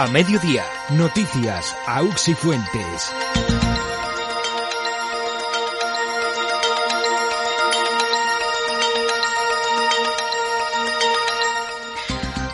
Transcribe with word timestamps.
A 0.00 0.06
mediodía, 0.06 0.64
noticias, 0.88 1.76
aux 1.86 2.26
y 2.26 2.32
fuentes. 2.32 3.12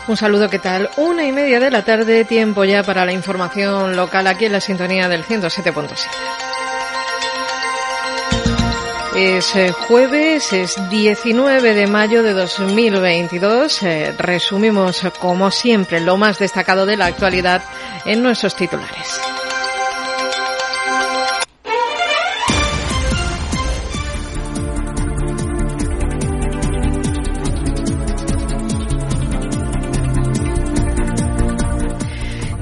Un 0.09 0.17
saludo, 0.17 0.49
¿qué 0.49 0.59
tal? 0.59 0.89
Una 0.97 1.23
y 1.23 1.31
media 1.31 1.61
de 1.61 1.71
la 1.71 1.85
tarde, 1.85 2.25
tiempo 2.25 2.65
ya 2.65 2.83
para 2.83 3.05
la 3.05 3.13
información 3.13 3.95
local 3.95 4.27
aquí 4.27 4.43
en 4.43 4.51
la 4.51 4.59
sintonía 4.59 5.07
del 5.07 5.23
107.7. 5.23 6.46
Es 9.17 9.55
eh, 9.55 9.71
jueves, 9.71 10.53
es 10.53 10.75
19 10.91 11.73
de 11.73 11.87
mayo 11.87 12.21
de 12.21 12.33
2022. 12.33 13.81
Eh, 13.81 14.13
resumimos, 14.15 15.01
como 15.17 15.49
siempre, 15.49 15.99
lo 15.99 16.17
más 16.17 16.37
destacado 16.37 16.85
de 16.85 16.97
la 16.97 17.07
actualidad 17.07 17.63
en 18.05 18.21
nuestros 18.21 18.55
titulares. 18.55 19.19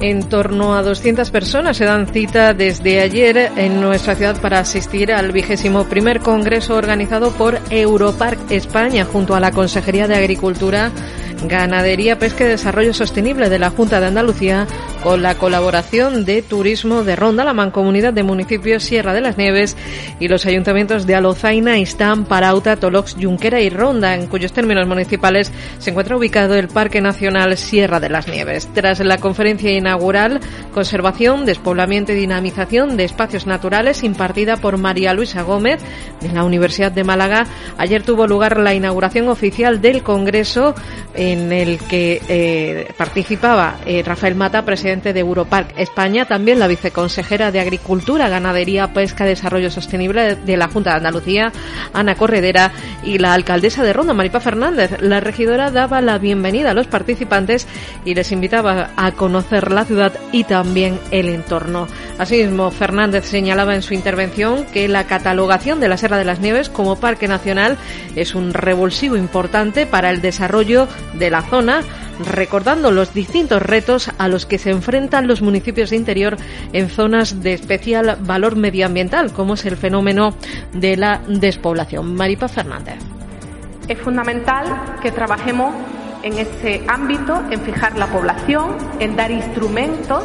En 0.07 0.29
torno 0.29 0.75
a 0.75 0.83
200 0.83 1.31
personas 1.31 1.77
se 1.77 1.83
dan 1.83 2.05
cita 2.05 2.53
desde 2.53 3.01
ayer 3.01 3.51
en 3.55 3.81
nuestra 3.81 4.13
ciudad 4.13 4.39
para 4.39 4.59
asistir 4.59 5.11
al 5.11 5.31
vigésimo 5.31 5.85
primer 5.85 6.19
congreso 6.19 6.75
organizado 6.75 7.31
por 7.31 7.59
Europark 7.71 8.37
España 8.51 9.03
junto 9.03 9.33
a 9.33 9.39
la 9.39 9.49
Consejería 9.49 10.07
de 10.07 10.13
Agricultura 10.13 10.91
Ganadería, 11.47 12.19
Pesca 12.19 12.43
y 12.43 12.49
Desarrollo 12.49 12.93
Sostenible 12.93 13.49
de 13.49 13.57
la 13.57 13.71
Junta 13.71 13.99
de 13.99 14.05
Andalucía 14.05 14.67
con 15.05 15.21
la 15.21 15.35
colaboración 15.35 16.25
de 16.25 16.41
Turismo 16.41 17.03
de 17.03 17.15
Ronda, 17.15 17.43
la 17.43 17.53
Mancomunidad 17.53 18.11
de 18.11 18.23
Municipios 18.23 18.81
Sierra 18.81 19.13
de 19.13 19.21
las 19.21 19.37
Nieves 19.37 19.77
y 20.19 20.27
los 20.27 20.47
ayuntamientos 20.47 21.05
de 21.05 21.13
Alozaina, 21.13 21.77
Istán, 21.77 22.25
Parauta, 22.25 22.77
Tolox, 22.77 23.15
Junquera 23.21 23.61
y 23.61 23.69
Ronda, 23.69 24.15
en 24.15 24.25
cuyos 24.25 24.51
términos 24.51 24.87
municipales 24.87 25.51
se 25.77 25.91
encuentra 25.91 26.17
ubicado 26.17 26.55
el 26.55 26.69
Parque 26.69 27.01
Nacional 27.01 27.55
Sierra 27.55 27.99
de 27.99 28.09
las 28.09 28.27
Nieves. 28.27 28.67
Tras 28.73 28.99
la 29.01 29.19
conferencia 29.19 29.71
inaugural 29.71 30.39
Conservación, 30.73 31.45
Despoblamiento 31.45 32.11
y 32.11 32.15
Dinamización 32.15 32.97
de 32.97 33.03
Espacios 33.03 33.45
Naturales 33.45 34.03
impartida 34.03 34.57
por 34.57 34.79
María 34.79 35.13
Luisa 35.13 35.43
Gómez 35.43 35.81
de 36.19 36.31
la 36.31 36.43
Universidad 36.43 36.91
de 36.91 37.03
Málaga, 37.03 37.45
ayer 37.77 38.01
tuvo 38.01 38.25
lugar 38.25 38.57
la 38.59 38.73
inauguración 38.73 39.29
oficial 39.29 39.81
del 39.81 40.01
Congreso 40.01 40.73
en 41.13 41.51
el 41.51 41.77
que 41.77 42.23
eh, 42.27 42.87
participaba 42.97 43.75
eh, 43.85 44.01
Rafael 44.03 44.33
Mata, 44.33 44.65
presidente 44.65 44.94
de 45.01 45.19
Europark 45.19 45.73
España, 45.77 46.25
también 46.25 46.59
la 46.59 46.67
viceconsejera 46.67 47.51
de 47.51 47.59
Agricultura, 47.59 48.29
Ganadería, 48.29 48.93
Pesca 48.93 49.25
y 49.25 49.29
Desarrollo 49.29 49.69
Sostenible 49.69 50.35
de 50.35 50.57
la 50.57 50.69
Junta 50.69 50.91
de 50.91 50.97
Andalucía, 50.97 51.51
Ana 51.93 52.15
Corredera, 52.15 52.71
y 53.03 53.17
la 53.17 53.33
alcaldesa 53.33 53.83
de 53.83 53.93
Ronda, 53.93 54.13
Maripa 54.13 54.39
Fernández. 54.39 55.01
La 55.01 55.19
regidora 55.19 55.71
daba 55.71 56.01
la 56.01 56.17
bienvenida 56.17 56.71
a 56.71 56.73
los 56.73 56.87
participantes 56.87 57.67
y 58.05 58.15
les 58.15 58.31
invitaba 58.31 58.91
a 58.95 59.11
conocer 59.11 59.71
la 59.71 59.85
ciudad 59.85 60.13
y 60.31 60.45
también 60.45 60.99
el 61.11 61.29
entorno. 61.29 61.87
Asimismo, 62.17 62.71
Fernández 62.71 63.25
señalaba 63.25 63.75
en 63.75 63.81
su 63.81 63.93
intervención 63.93 64.65
que 64.71 64.87
la 64.87 65.05
catalogación 65.05 65.81
de 65.81 65.89
la 65.89 65.97
Serra 65.97 66.17
de 66.17 66.23
las 66.23 66.39
Nieves 66.39 66.69
como 66.69 66.95
Parque 66.95 67.27
Nacional 67.27 67.77
es 68.15 68.35
un 68.35 68.53
revulsivo 68.53 69.17
importante 69.17 69.85
para 69.85 70.11
el 70.11 70.21
desarrollo 70.21 70.87
de 71.13 71.29
la 71.29 71.41
zona, 71.41 71.81
recordando 72.25 72.91
los 72.91 73.13
distintos 73.13 73.61
retos 73.61 74.09
a 74.17 74.29
los 74.29 74.45
que 74.45 74.59
se 74.59 74.69
enfrentan 74.69 75.27
los 75.27 75.41
municipios 75.41 75.89
de 75.89 75.97
interior 75.97 76.37
en 76.71 76.89
zonas 76.89 77.43
de 77.43 77.53
especial 77.53 78.17
valor 78.21 78.55
medioambiental, 78.55 79.33
como 79.33 79.55
es 79.55 79.65
el 79.65 79.75
fenómeno 79.75 80.33
de 80.71 80.95
la 80.95 81.21
despoblación. 81.27 82.15
Maripa 82.15 82.47
Fernández. 82.47 82.95
Es 83.89 83.99
fundamental 83.99 84.95
que 85.01 85.11
trabajemos 85.11 85.75
en 86.23 86.37
ese 86.37 86.81
ámbito, 86.87 87.43
en 87.51 87.61
fijar 87.61 87.97
la 87.97 88.07
población, 88.07 88.77
en 88.99 89.17
dar 89.17 89.31
instrumentos 89.31 90.23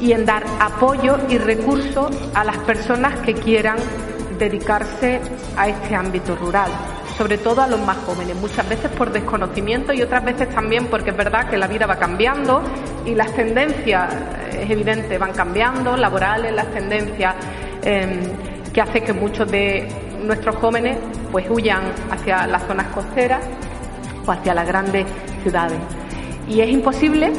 y 0.00 0.12
en 0.12 0.26
dar 0.26 0.44
apoyo 0.60 1.18
y 1.28 1.38
recursos 1.38 2.14
a 2.34 2.44
las 2.44 2.58
personas 2.58 3.18
que 3.20 3.34
quieran 3.34 3.76
dedicarse 4.38 5.20
a 5.56 5.68
este 5.68 5.94
ámbito 5.94 6.34
rural 6.36 6.70
sobre 7.16 7.38
todo 7.38 7.62
a 7.62 7.66
los 7.66 7.80
más 7.80 7.96
jóvenes, 7.98 8.36
muchas 8.36 8.68
veces 8.68 8.90
por 8.90 9.12
desconocimiento 9.12 9.92
y 9.92 10.02
otras 10.02 10.24
veces 10.24 10.48
también 10.50 10.86
porque 10.86 11.10
es 11.10 11.16
verdad 11.16 11.48
que 11.48 11.56
la 11.56 11.66
vida 11.66 11.86
va 11.86 11.96
cambiando 11.96 12.60
y 13.06 13.14
las 13.14 13.32
tendencias, 13.32 14.12
eh, 14.12 14.62
es 14.64 14.70
evidente, 14.70 15.16
van 15.18 15.32
cambiando, 15.32 15.96
laborales, 15.96 16.52
las 16.52 16.66
tendencias 16.72 17.34
em, 17.82 18.20
que 18.72 18.80
hace 18.80 19.02
que 19.02 19.12
muchos 19.12 19.50
de 19.50 19.86
nuestros 20.24 20.56
jóvenes 20.56 20.96
pues 21.30 21.46
huyan 21.48 21.82
hacia 22.10 22.46
las 22.46 22.66
zonas 22.66 22.86
costeras 22.88 23.44
o 24.26 24.32
hacia 24.32 24.54
las 24.54 24.66
grandes 24.66 25.06
ciudades. 25.42 25.78
Y 26.48 26.60
es 26.60 26.68
imposible 26.68 27.32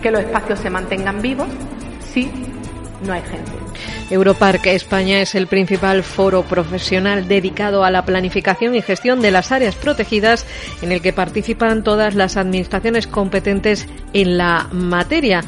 que 0.00 0.10
los 0.10 0.22
espacios 0.22 0.58
se 0.58 0.70
mantengan 0.70 1.20
vivos 1.20 1.48
si 2.12 2.30
no 3.06 3.12
hay 3.12 3.22
gente. 3.22 3.52
Europark 4.10 4.66
España 4.66 5.20
es 5.20 5.34
el 5.34 5.46
principal 5.46 6.02
foro 6.02 6.42
profesional 6.42 7.26
dedicado 7.28 7.84
a 7.84 7.90
la 7.90 8.04
planificación 8.04 8.74
y 8.74 8.82
gestión 8.82 9.20
de 9.20 9.30
las 9.30 9.52
áreas 9.52 9.74
protegidas 9.74 10.46
en 10.82 10.92
el 10.92 11.00
que 11.00 11.12
participan 11.12 11.82
todas 11.82 12.14
las 12.14 12.36
administraciones 12.36 13.06
competentes 13.06 13.86
en 14.12 14.38
la 14.38 14.68
materia. 14.70 15.42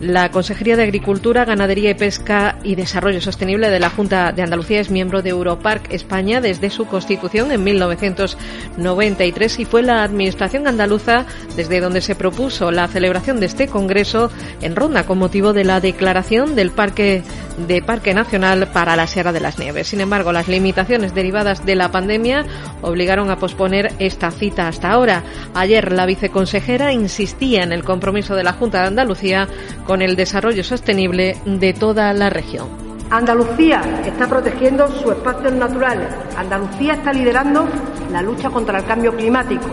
La 0.00 0.30
Consejería 0.30 0.78
de 0.78 0.84
Agricultura, 0.84 1.44
Ganadería 1.44 1.90
y 1.90 1.94
Pesca 1.94 2.56
y 2.64 2.74
Desarrollo 2.74 3.20
Sostenible 3.20 3.68
de 3.68 3.78
la 3.78 3.90
Junta 3.90 4.32
de 4.32 4.40
Andalucía 4.40 4.80
es 4.80 4.90
miembro 4.90 5.20
de 5.20 5.28
Europark 5.28 5.92
España 5.92 6.40
desde 6.40 6.70
su 6.70 6.86
constitución 6.86 7.52
en 7.52 7.62
1993 7.62 9.58
y 9.58 9.64
fue 9.66 9.82
la 9.82 10.02
Administración 10.02 10.66
andaluza 10.66 11.26
desde 11.54 11.80
donde 11.80 12.00
se 12.00 12.14
propuso 12.14 12.70
la 12.70 12.88
celebración 12.88 13.40
de 13.40 13.46
este 13.46 13.68
Congreso 13.68 14.30
en 14.62 14.74
Ronda 14.74 15.04
con 15.04 15.18
motivo 15.18 15.52
de 15.52 15.64
la 15.64 15.80
declaración 15.80 16.54
del 16.54 16.70
Parque 16.70 17.22
de 17.66 17.82
Parque 17.82 18.14
Nacional 18.14 18.68
para 18.72 18.96
la 18.96 19.06
Sierra 19.06 19.32
de 19.32 19.40
las 19.40 19.58
Nieves. 19.58 19.88
Sin 19.88 20.00
embargo, 20.00 20.32
las 20.32 20.48
limitaciones 20.48 21.14
derivadas 21.14 21.66
de 21.66 21.74
la 21.74 21.90
pandemia 21.90 22.46
obligaron 22.82 23.30
a 23.30 23.36
posponer 23.36 23.92
esta 23.98 24.30
cita 24.30 24.68
hasta 24.68 24.90
ahora. 24.90 25.22
Ayer 25.54 25.92
la 25.92 26.06
viceconsejera 26.06 26.92
insistía 26.92 27.62
en 27.62 27.72
el 27.72 27.84
compromiso 27.84 28.34
de 28.34 28.44
la 28.44 28.52
Junta 28.52 28.80
de 28.80 28.88
Andalucía 28.88 29.48
con 29.90 30.02
el 30.02 30.14
desarrollo 30.14 30.62
sostenible 30.62 31.36
de 31.44 31.74
toda 31.74 32.12
la 32.12 32.30
región. 32.30 32.68
Andalucía 33.10 33.82
está 34.06 34.28
protegiendo 34.28 34.86
sus 34.86 35.10
espacios 35.10 35.52
naturales. 35.54 36.06
Andalucía 36.36 36.92
está 36.92 37.12
liderando 37.12 37.66
la 38.12 38.22
lucha 38.22 38.50
contra 38.50 38.78
el 38.78 38.84
cambio 38.84 39.16
climático. 39.16 39.66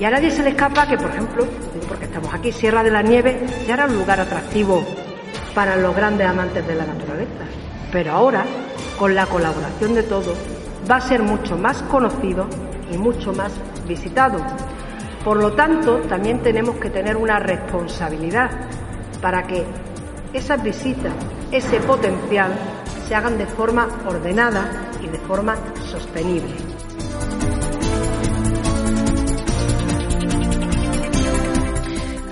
Y 0.00 0.04
a 0.04 0.10
nadie 0.10 0.32
se 0.32 0.42
le 0.42 0.48
escapa 0.48 0.88
que, 0.88 0.96
por 0.96 1.10
ejemplo, 1.10 1.46
porque 1.86 2.06
estamos 2.06 2.34
aquí, 2.34 2.50
Sierra 2.50 2.82
de 2.82 2.90
la 2.90 3.02
Nieve 3.02 3.46
ya 3.64 3.74
era 3.74 3.86
un 3.86 3.94
lugar 3.94 4.18
atractivo 4.18 4.84
para 5.54 5.76
los 5.76 5.94
grandes 5.94 6.26
amantes 6.26 6.66
de 6.66 6.74
la 6.74 6.84
naturaleza. 6.84 7.44
Pero 7.92 8.10
ahora, 8.10 8.44
con 8.98 9.14
la 9.14 9.26
colaboración 9.26 9.94
de 9.94 10.02
todos, 10.02 10.36
va 10.90 10.96
a 10.96 11.00
ser 11.00 11.22
mucho 11.22 11.56
más 11.56 11.82
conocido 11.82 12.48
y 12.92 12.98
mucho 12.98 13.32
más 13.32 13.52
visitado. 13.86 14.44
Por 15.24 15.36
lo 15.36 15.52
tanto, 15.52 15.98
también 16.08 16.40
tenemos 16.40 16.74
que 16.78 16.90
tener 16.90 17.16
una 17.16 17.38
responsabilidad 17.38 18.50
para 19.22 19.46
que 19.46 19.64
esas 20.34 20.62
visitas, 20.62 21.14
ese 21.50 21.80
potencial, 21.80 22.52
se 23.06 23.14
hagan 23.14 23.38
de 23.38 23.46
forma 23.46 23.88
ordenada 24.06 24.70
y 25.02 25.06
de 25.06 25.18
forma 25.18 25.56
sostenible. 25.90 26.71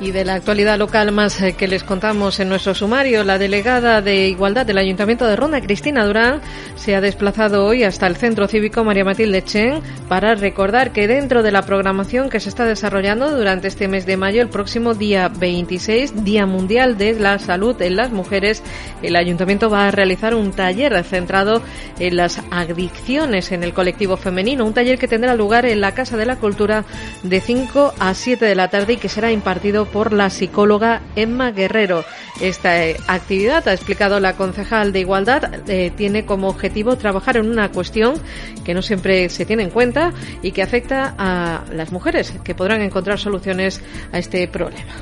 Y 0.00 0.12
de 0.12 0.25
la 0.25 0.37
actualidad 0.37 0.79
local 0.79 1.12
más 1.12 1.43
eh, 1.43 1.52
que 1.52 1.69
les 1.69 1.85
contamos 1.85 2.41
en 2.41 2.49
nuestro 2.49 2.75
sumario, 2.75 3.23
la 3.23 3.37
delegada 3.37 4.00
de 4.00 4.29
Igualdad 4.29 4.64
del 4.64 4.79
Ayuntamiento 4.79 5.26
de 5.26 5.37
Ronda, 5.37 5.61
Cristina 5.61 6.06
Durán, 6.06 6.41
se 6.75 6.94
ha 6.97 7.02
desplazado 7.02 7.67
hoy 7.67 7.85
hasta 7.85 8.06
el 8.06 8.17
Centro 8.17 8.49
Cívico 8.49 8.82
María 8.82 9.05
Matilde 9.05 9.44
Chen 9.44 9.82
para 10.08 10.35
recordar 10.37 10.93
que 10.93 11.06
dentro 11.06 11.43
de 11.43 11.52
la 11.52 11.67
programación 11.67 12.31
que 12.31 12.41
se 12.41 12.49
está 12.49 12.64
desarrollando 12.64 13.37
durante 13.37 13.69
este 13.69 13.88
mes 13.88 14.06
de 14.06 14.17
mayo, 14.17 14.41
el 14.41 14.49
próximo 14.49 14.94
día 14.94 15.29
26, 15.29 16.25
Día 16.25 16.47
Mundial 16.47 16.97
de 16.97 17.20
la 17.20 17.38
Salud 17.38 17.81
en 17.82 17.97
las 17.97 18.11
Mujeres, 18.11 18.62
el 19.02 19.17
Ayuntamiento 19.17 19.69
va 19.69 19.87
a 19.87 19.91
realizar 19.91 20.35
un 20.35 20.52
taller 20.52 21.05
centrado 21.05 21.61
en 21.99 22.17
las 22.17 22.41
adicciones 22.50 23.52
en 23.52 23.62
el 23.64 23.75
colectivo 23.75 24.17
femenino, 24.17 24.64
un 24.64 24.73
taller 24.73 24.99
que 24.99 25.08
tendrá 25.08 25.35
lugar 25.35 25.67
en 25.67 25.82
la 25.82 25.93
Casa 25.93 26.17
de 26.17 26.25
la 26.25 26.37
Cultura 26.37 26.87
de 27.23 27.43
5 27.43 27.93
a 27.99 28.14
7 28.14 28.47
de 28.47 28.55
la 28.55 28.69
tarde 28.69 28.94
y 28.94 28.97
que 28.97 29.11
será 29.11 29.31
impartido 29.31 29.89
por 29.92 30.12
la 30.12 30.31
psicóloga 30.31 31.00
Emma 31.16 31.50
Guerrero. 31.52 32.04
Esta 32.40 32.84
eh, 32.84 32.96
actividad, 33.06 33.66
ha 33.69 33.72
explicado 33.72 34.19
la 34.20 34.34
concejal 34.34 34.92
de 34.92 35.00
Igualdad, 35.00 35.69
eh, 35.69 35.92
tiene 35.94 36.25
como 36.25 36.48
objetivo 36.48 36.96
trabajar 36.96 37.37
en 37.37 37.50
una 37.50 37.70
cuestión 37.70 38.14
que 38.64 38.75
no 38.75 38.82
siempre 38.82 39.28
se 39.28 39.44
tiene 39.44 39.64
en 39.64 39.70
cuenta 39.70 40.12
y 40.42 40.52
que 40.52 40.62
afecta 40.62 41.14
a 41.19 41.64
las 41.72 41.92
mujeres, 41.92 42.32
que 42.44 42.54
podrán 42.54 42.81
encontrar 42.82 43.19
soluciones 43.19 43.82
a 44.12 44.19
este 44.19 44.46
problema. 44.48 44.92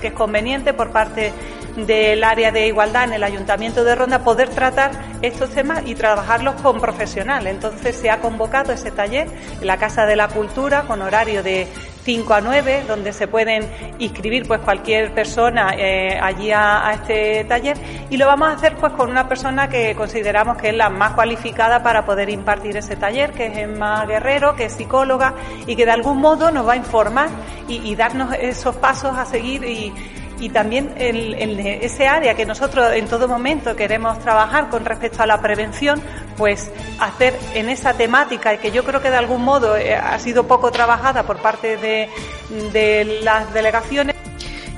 que 0.00 0.08
es 0.08 0.14
conveniente 0.14 0.72
por 0.72 0.90
parte 0.90 1.32
del 1.76 2.22
área 2.22 2.50
de 2.50 2.66
igualdad 2.66 3.04
en 3.04 3.14
el 3.14 3.22
Ayuntamiento 3.22 3.84
de 3.84 3.94
Ronda 3.94 4.24
poder 4.24 4.48
tratar 4.50 4.90
estos 5.22 5.50
temas 5.50 5.82
y 5.86 5.94
trabajarlos 5.94 6.60
con 6.60 6.80
profesionales. 6.80 7.54
Entonces 7.54 7.96
se 7.96 8.10
ha 8.10 8.20
convocado 8.20 8.72
ese 8.72 8.90
taller 8.90 9.28
en 9.60 9.66
la 9.66 9.78
Casa 9.78 10.04
de 10.04 10.16
la 10.16 10.28
Cultura 10.28 10.82
con 10.82 11.02
horario 11.02 11.42
de 11.42 11.66
5 12.04 12.34
a 12.34 12.40
9, 12.40 12.84
donde 12.86 13.12
se 13.12 13.28
pueden 13.28 13.68
inscribir 13.98 14.46
pues 14.46 14.60
cualquier 14.60 15.14
persona 15.14 15.74
eh, 15.76 16.18
allí 16.20 16.50
a, 16.50 16.92
este 16.94 17.44
taller. 17.44 17.76
Y 18.10 18.16
lo 18.16 18.26
vamos 18.26 18.48
a 18.48 18.52
hacer 18.52 18.76
pues 18.76 18.92
con 18.92 19.10
una 19.10 19.28
persona 19.28 19.68
que 19.68 19.94
consideramos 19.94 20.56
que 20.56 20.70
es 20.70 20.76
la 20.76 20.88
más 20.88 21.12
cualificada 21.12 21.82
para 21.82 22.04
poder 22.04 22.28
impartir 22.30 22.76
ese 22.76 22.96
taller, 22.96 23.32
que 23.32 23.46
es 23.46 23.58
Emma 23.58 24.04
Guerrero, 24.06 24.56
que 24.56 24.64
es 24.64 24.72
psicóloga 24.72 25.34
y 25.66 25.76
que 25.76 25.84
de 25.84 25.92
algún 25.92 26.18
modo 26.18 26.50
nos 26.50 26.66
va 26.66 26.72
a 26.72 26.76
informar 26.76 27.28
y 27.68 27.94
darnos 27.94 28.34
esos 28.34 28.76
pasos 28.76 29.16
a 29.16 29.24
seguir 29.24 29.64
y 29.64 29.94
y 30.42 30.48
también 30.48 30.92
en, 30.96 31.60
ese 31.60 32.08
área 32.08 32.34
que 32.34 32.44
nosotros 32.44 32.92
en 32.94 33.06
todo 33.06 33.28
momento 33.28 33.76
queremos 33.76 34.18
trabajar 34.18 34.68
con 34.70 34.84
respecto 34.84 35.22
a 35.22 35.26
la 35.26 35.40
prevención, 35.40 36.02
pues 36.36 36.72
hacer 36.98 37.38
en 37.54 37.68
esa 37.68 37.94
temática 37.94 38.56
que 38.56 38.72
yo 38.72 38.82
creo 38.82 39.00
que 39.00 39.10
de 39.10 39.16
algún 39.16 39.42
modo 39.42 39.76
eh, 39.76 39.94
ha 39.94 40.18
sido 40.18 40.48
poco 40.48 40.72
trabajada 40.72 41.22
por 41.22 41.38
parte 41.38 41.76
de 41.76 43.20
las 43.22 43.54
delegaciones. 43.54 44.21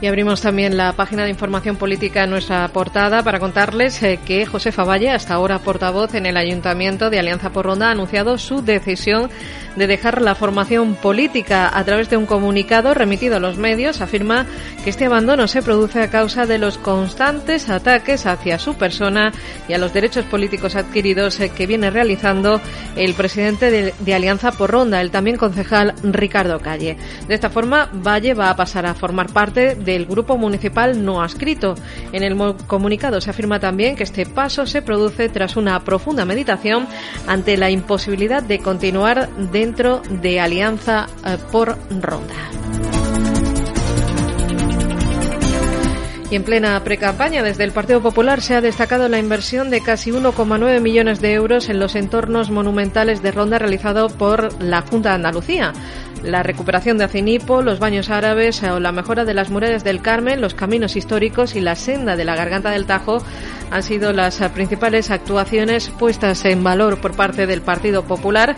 Y 0.04 0.06
abrimos 0.06 0.42
también 0.42 0.76
la 0.76 0.92
página 0.92 1.24
de 1.24 1.30
información 1.30 1.76
política 1.76 2.24
en 2.24 2.30
nuestra 2.30 2.68
portada 2.68 3.22
para 3.22 3.40
contarles 3.40 4.02
eh, 4.02 4.20
que 4.22 4.44
José 4.44 4.70
Valle, 4.70 5.08
hasta 5.08 5.32
ahora 5.32 5.60
portavoz 5.60 6.14
en 6.14 6.26
el 6.26 6.36
Ayuntamiento 6.36 7.08
de 7.08 7.18
Alianza 7.18 7.54
por 7.54 7.64
Ronda, 7.64 7.88
ha 7.88 7.92
anunciado 7.92 8.36
su 8.36 8.60
decisión 8.60 9.30
de 9.76 9.86
dejar 9.86 10.20
la 10.20 10.34
formación 10.34 10.94
política. 10.94 11.70
A 11.72 11.84
través 11.84 12.10
de 12.10 12.16
un 12.16 12.26
comunicado 12.26 12.94
remitido 12.94 13.36
a 13.36 13.40
los 13.40 13.56
medios, 13.56 14.00
afirma 14.00 14.46
que 14.82 14.90
este 14.90 15.06
abandono 15.06 15.48
se 15.48 15.62
produce 15.62 16.02
a 16.02 16.10
causa 16.10 16.46
de 16.46 16.58
los 16.58 16.78
constantes 16.78 17.68
ataques 17.70 18.26
hacia 18.26 18.58
su 18.58 18.74
persona 18.74 19.32
y 19.68 19.72
a 19.72 19.78
los 19.78 19.92
derechos 19.92 20.24
políticos 20.26 20.76
adquiridos 20.76 21.40
eh, 21.40 21.50
que 21.50 21.66
viene 21.66 21.90
realizando 21.90 22.60
el 22.96 23.14
presidente 23.14 23.70
de, 23.70 24.14
Alianza 24.14 24.52
por 24.52 24.70
Ronda, 24.70 25.00
el 25.00 25.10
también 25.10 25.36
concejal 25.36 25.94
Ricardo 26.02 26.60
Calle. 26.60 26.96
De 27.26 27.34
esta 27.34 27.50
forma, 27.50 27.88
Valle 27.92 28.34
va 28.34 28.50
a 28.50 28.56
pasar 28.56 28.86
a 28.86 28.94
formar 28.94 29.32
parte 29.32 29.74
del 29.94 30.06
grupo 30.06 30.37
municipal 30.37 31.05
no 31.05 31.20
adscrito. 31.20 31.75
En 32.12 32.23
el 32.23 32.37
comunicado 32.67 33.20
se 33.20 33.31
afirma 33.31 33.58
también 33.58 33.96
que 33.96 34.05
este 34.05 34.26
paso 34.26 34.67
se 34.67 34.82
produce 34.82 35.29
tras 35.29 35.56
una 35.56 35.82
profunda 35.82 36.25
meditación 36.25 36.87
ante 37.26 37.56
la 37.56 37.70
imposibilidad 37.70 38.43
de 38.43 38.58
continuar 38.61 39.29
de 39.35 39.64
dentro 39.64 40.02
de 40.11 40.41
Alianza 40.41 41.06
eh, 41.25 41.38
por 41.50 41.79
Ronda. 41.88 42.35
Y 46.31 46.37
en 46.37 46.44
plena 46.44 46.82
precampaña, 46.85 47.43
desde 47.43 47.64
el 47.64 47.73
Partido 47.73 48.02
Popular 48.02 48.43
se 48.43 48.55
ha 48.55 48.61
destacado 48.61 49.08
la 49.08 49.19
inversión 49.19 49.70
de 49.70 49.81
casi 49.81 50.11
1,9 50.11 50.81
millones 50.81 51.23
de 51.23 51.32
euros 51.32 51.70
en 51.70 51.79
los 51.79 51.94
entornos 51.94 52.50
monumentales 52.50 53.23
de 53.23 53.31
Ronda 53.31 53.58
realizado 53.58 54.08
por 54.08 54.61
la 54.62 54.82
Junta 54.82 55.11
de 55.11 55.14
Andalucía 55.14 55.73
la 56.24 56.42
recuperación 56.42 56.98
de 56.98 57.04
Acinipo, 57.04 57.62
los 57.62 57.78
baños 57.78 58.10
árabes 58.10 58.62
o 58.62 58.80
la 58.80 58.92
mejora 58.92 59.24
de 59.24 59.34
las 59.34 59.50
murallas 59.50 59.84
del 59.84 60.02
Carmen, 60.02 60.40
los 60.40 60.54
caminos 60.54 60.96
históricos 60.96 61.54
y 61.54 61.60
la 61.60 61.76
senda 61.76 62.16
de 62.16 62.24
la 62.24 62.34
Garganta 62.34 62.70
del 62.70 62.86
Tajo 62.86 63.22
han 63.70 63.82
sido 63.82 64.12
las 64.12 64.38
principales 64.50 65.10
actuaciones 65.10 65.90
puestas 65.90 66.44
en 66.44 66.64
valor 66.64 67.00
por 67.00 67.14
parte 67.14 67.46
del 67.46 67.62
Partido 67.62 68.04
Popular 68.04 68.56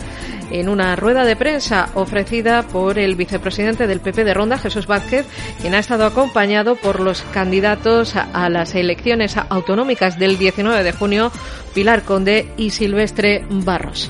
en 0.51 0.69
una 0.69 0.95
rueda 0.95 1.25
de 1.25 1.35
prensa 1.35 1.89
ofrecida 1.95 2.63
por 2.63 2.99
el 2.99 3.15
vicepresidente 3.15 3.87
del 3.87 3.99
PP 3.99 4.23
de 4.23 4.33
Ronda, 4.33 4.57
Jesús 4.57 4.87
Vázquez, 4.87 5.25
quien 5.61 5.75
ha 5.75 5.79
estado 5.79 6.05
acompañado 6.05 6.75
por 6.75 6.99
los 6.99 7.21
candidatos 7.33 8.15
a 8.15 8.49
las 8.49 8.75
elecciones 8.75 9.35
autonómicas 9.37 10.17
del 10.17 10.37
19 10.37 10.83
de 10.83 10.91
junio, 10.93 11.31
Pilar 11.73 12.03
Conde 12.03 12.47
y 12.57 12.69
Silvestre 12.69 13.45
Barros 13.49 14.09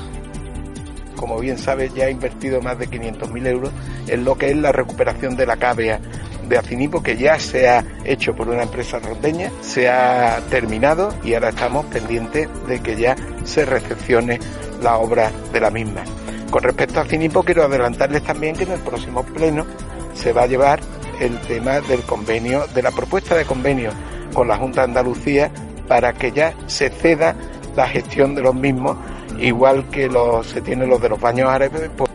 como 1.18 1.38
bien 1.40 1.58
sabe, 1.58 1.92
ya 1.94 2.06
ha 2.06 2.10
invertido 2.10 2.62
más 2.62 2.80
de 2.80 2.88
500.000 2.90 3.48
euros 3.48 3.72
en 4.08 4.24
lo 4.24 4.38
que 4.38 4.52
es 4.52 4.56
la 4.56 4.72
recuperación 4.72 5.36
de 5.36 5.46
la 5.46 5.58
cavea 5.58 6.00
de 6.48 6.58
Acinipo, 6.58 7.04
que 7.04 7.18
ya 7.18 7.38
se 7.40 7.68
ha 7.68 7.84
hecho 8.06 8.34
por 8.34 8.48
una 8.48 8.64
empresa 8.64 9.00
rondeña, 9.00 9.52
se 9.62 9.90
ha 9.90 10.40
terminado 10.50 11.14
y 11.24 11.34
ahora 11.34 11.50
estamos 11.50 11.86
pendientes 11.88 12.48
de 12.68 12.80
que 12.80 12.96
ya 12.96 13.16
se 13.44 13.66
recepcione 13.66 14.40
la 14.82 14.98
obra 14.98 15.32
de 15.52 15.60
la 15.60 15.70
misma. 15.70 16.04
Con 16.50 16.64
respecto 16.64 17.00
a 17.00 17.04
Acinipo, 17.04 17.44
quiero 17.44 17.64
adelantarles 17.64 18.24
también 18.24 18.56
que 18.56 18.64
en 18.64 18.72
el 18.72 18.80
próximo 18.80 19.24
pleno 19.24 19.66
se 20.14 20.32
va 20.32 20.44
a 20.44 20.48
llevar 20.48 20.80
el 21.20 21.38
tema 21.42 21.82
del 21.82 22.02
convenio, 22.04 22.66
de 22.68 22.82
la 22.82 22.92
propuesta 22.92 23.36
de 23.36 23.44
convenio 23.44 23.92
con 24.34 24.48
la 24.48 24.58
Junta 24.58 24.82
de 24.82 24.88
Andalucía 24.88 25.52
para 25.88 26.14
que 26.14 26.32
ya 26.32 26.54
se 26.68 26.90
ceda 26.90 27.36
la 27.76 27.88
gestión 27.88 28.36
de 28.36 28.42
los 28.42 28.56
mismos 28.56 28.98
igual 29.40 29.90
que 29.90 30.08
los, 30.08 30.48
se 30.48 30.62
tienen 30.62 30.90
los 30.90 31.02
de 31.02 31.10
los 31.10 31.20
baños 31.20 31.50
árabes. 31.50 31.90
Pues 31.96 32.12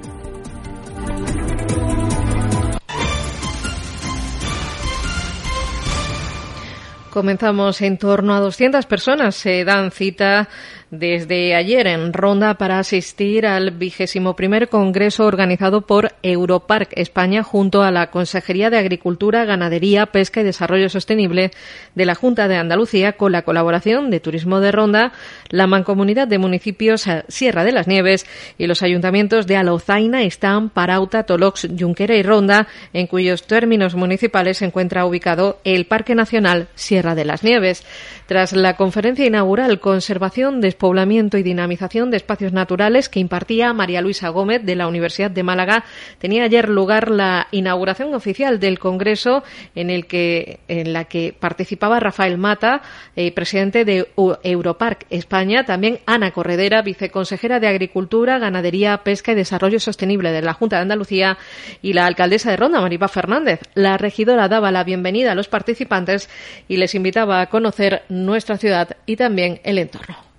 Comenzamos 7.12 7.82
en 7.82 7.98
torno 7.98 8.34
a 8.34 8.40
200 8.40 8.86
personas 8.86 9.34
se 9.34 9.64
dan 9.64 9.90
cita 9.90 10.48
desde 10.92 11.54
ayer 11.54 11.86
en 11.86 12.12
Ronda 12.12 12.58
para 12.58 12.78
asistir 12.78 13.46
al 13.46 13.70
vigésimo 13.70 14.36
primer 14.36 14.68
congreso 14.68 15.24
organizado 15.24 15.86
por 15.86 16.12
Europark 16.22 16.90
España 16.92 17.42
junto 17.42 17.82
a 17.82 17.90
la 17.90 18.10
Consejería 18.10 18.68
de 18.68 18.76
Agricultura, 18.76 19.46
Ganadería, 19.46 20.04
Pesca 20.04 20.42
y 20.42 20.44
Desarrollo 20.44 20.90
Sostenible 20.90 21.50
de 21.94 22.04
la 22.04 22.14
Junta 22.14 22.46
de 22.46 22.56
Andalucía 22.56 23.14
con 23.14 23.32
la 23.32 23.40
colaboración 23.40 24.10
de 24.10 24.20
Turismo 24.20 24.60
de 24.60 24.70
Ronda, 24.70 25.12
la 25.48 25.66
Mancomunidad 25.66 26.28
de 26.28 26.36
Municipios 26.36 27.06
Sierra 27.26 27.64
de 27.64 27.72
las 27.72 27.88
Nieves 27.88 28.26
y 28.58 28.66
los 28.66 28.82
ayuntamientos 28.82 29.46
de 29.46 29.56
Alozaina, 29.56 30.24
Están, 30.24 30.68
Parauta, 30.68 31.22
Tolox, 31.22 31.68
Junquera 31.78 32.16
y 32.16 32.22
Ronda, 32.22 32.68
en 32.92 33.06
cuyos 33.06 33.46
términos 33.46 33.94
municipales 33.94 34.58
se 34.58 34.66
encuentra 34.66 35.06
ubicado 35.06 35.58
el 35.64 35.86
Parque 35.86 36.14
Nacional 36.14 36.68
Sierra 36.74 37.14
de 37.14 37.24
las 37.24 37.42
Nieves. 37.42 37.82
Tras 38.26 38.52
la 38.52 38.76
conferencia 38.76 39.24
inaugural 39.24 39.80
Conservación 39.80 40.60
de 40.60 40.81
Poblamiento 40.82 41.38
y 41.38 41.44
Dinamización 41.44 42.10
de 42.10 42.16
Espacios 42.16 42.52
Naturales 42.52 43.08
que 43.08 43.20
impartía 43.20 43.72
María 43.72 44.02
Luisa 44.02 44.30
Gómez 44.30 44.64
de 44.64 44.74
la 44.74 44.88
Universidad 44.88 45.30
de 45.30 45.44
Málaga, 45.44 45.84
tenía 46.18 46.42
ayer 46.42 46.68
lugar 46.68 47.08
la 47.08 47.46
inauguración 47.52 48.12
oficial 48.14 48.58
del 48.58 48.80
Congreso 48.80 49.44
en 49.76 49.90
el 49.90 50.06
que 50.06 50.58
en 50.66 50.92
la 50.92 51.04
que 51.04 51.36
participaba 51.38 52.00
Rafael 52.00 52.36
Mata, 52.36 52.82
eh, 53.14 53.30
presidente 53.30 53.84
de 53.84 54.08
Europark 54.42 55.06
España, 55.08 55.64
también 55.64 56.00
Ana 56.04 56.32
Corredera, 56.32 56.82
viceconsejera 56.82 57.60
de 57.60 57.68
Agricultura, 57.68 58.40
Ganadería, 58.40 59.04
Pesca 59.04 59.30
y 59.30 59.36
Desarrollo 59.36 59.78
Sostenible 59.78 60.32
de 60.32 60.42
la 60.42 60.52
Junta 60.52 60.78
de 60.78 60.82
Andalucía 60.82 61.38
y 61.80 61.92
la 61.92 62.06
alcaldesa 62.06 62.50
de 62.50 62.56
Ronda, 62.56 62.80
Maripá 62.80 63.06
Fernández. 63.06 63.60
La 63.74 63.98
regidora 63.98 64.48
daba 64.48 64.72
la 64.72 64.82
bienvenida 64.82 65.30
a 65.30 65.36
los 65.36 65.46
participantes 65.46 66.28
y 66.66 66.78
les 66.78 66.96
invitaba 66.96 67.40
a 67.40 67.46
conocer 67.50 68.02
nuestra 68.08 68.58
ciudad 68.58 68.96
y 69.06 69.14
también 69.14 69.60
el 69.62 69.78
entorno. 69.78 70.31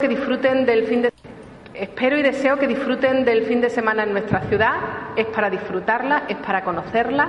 Que 0.00 0.08
disfruten 0.08 0.64
del 0.64 0.84
fin 0.84 1.02
de 1.02 1.12
Espero 1.74 2.18
y 2.18 2.22
deseo 2.22 2.56
que 2.58 2.66
disfruten 2.66 3.22
del 3.24 3.44
fin 3.44 3.60
de 3.60 3.68
semana 3.68 4.04
en 4.04 4.12
nuestra 4.12 4.40
ciudad. 4.40 4.72
Es 5.14 5.26
para 5.26 5.50
disfrutarla, 5.50 6.22
es 6.26 6.38
para 6.38 6.64
conocerla, 6.64 7.28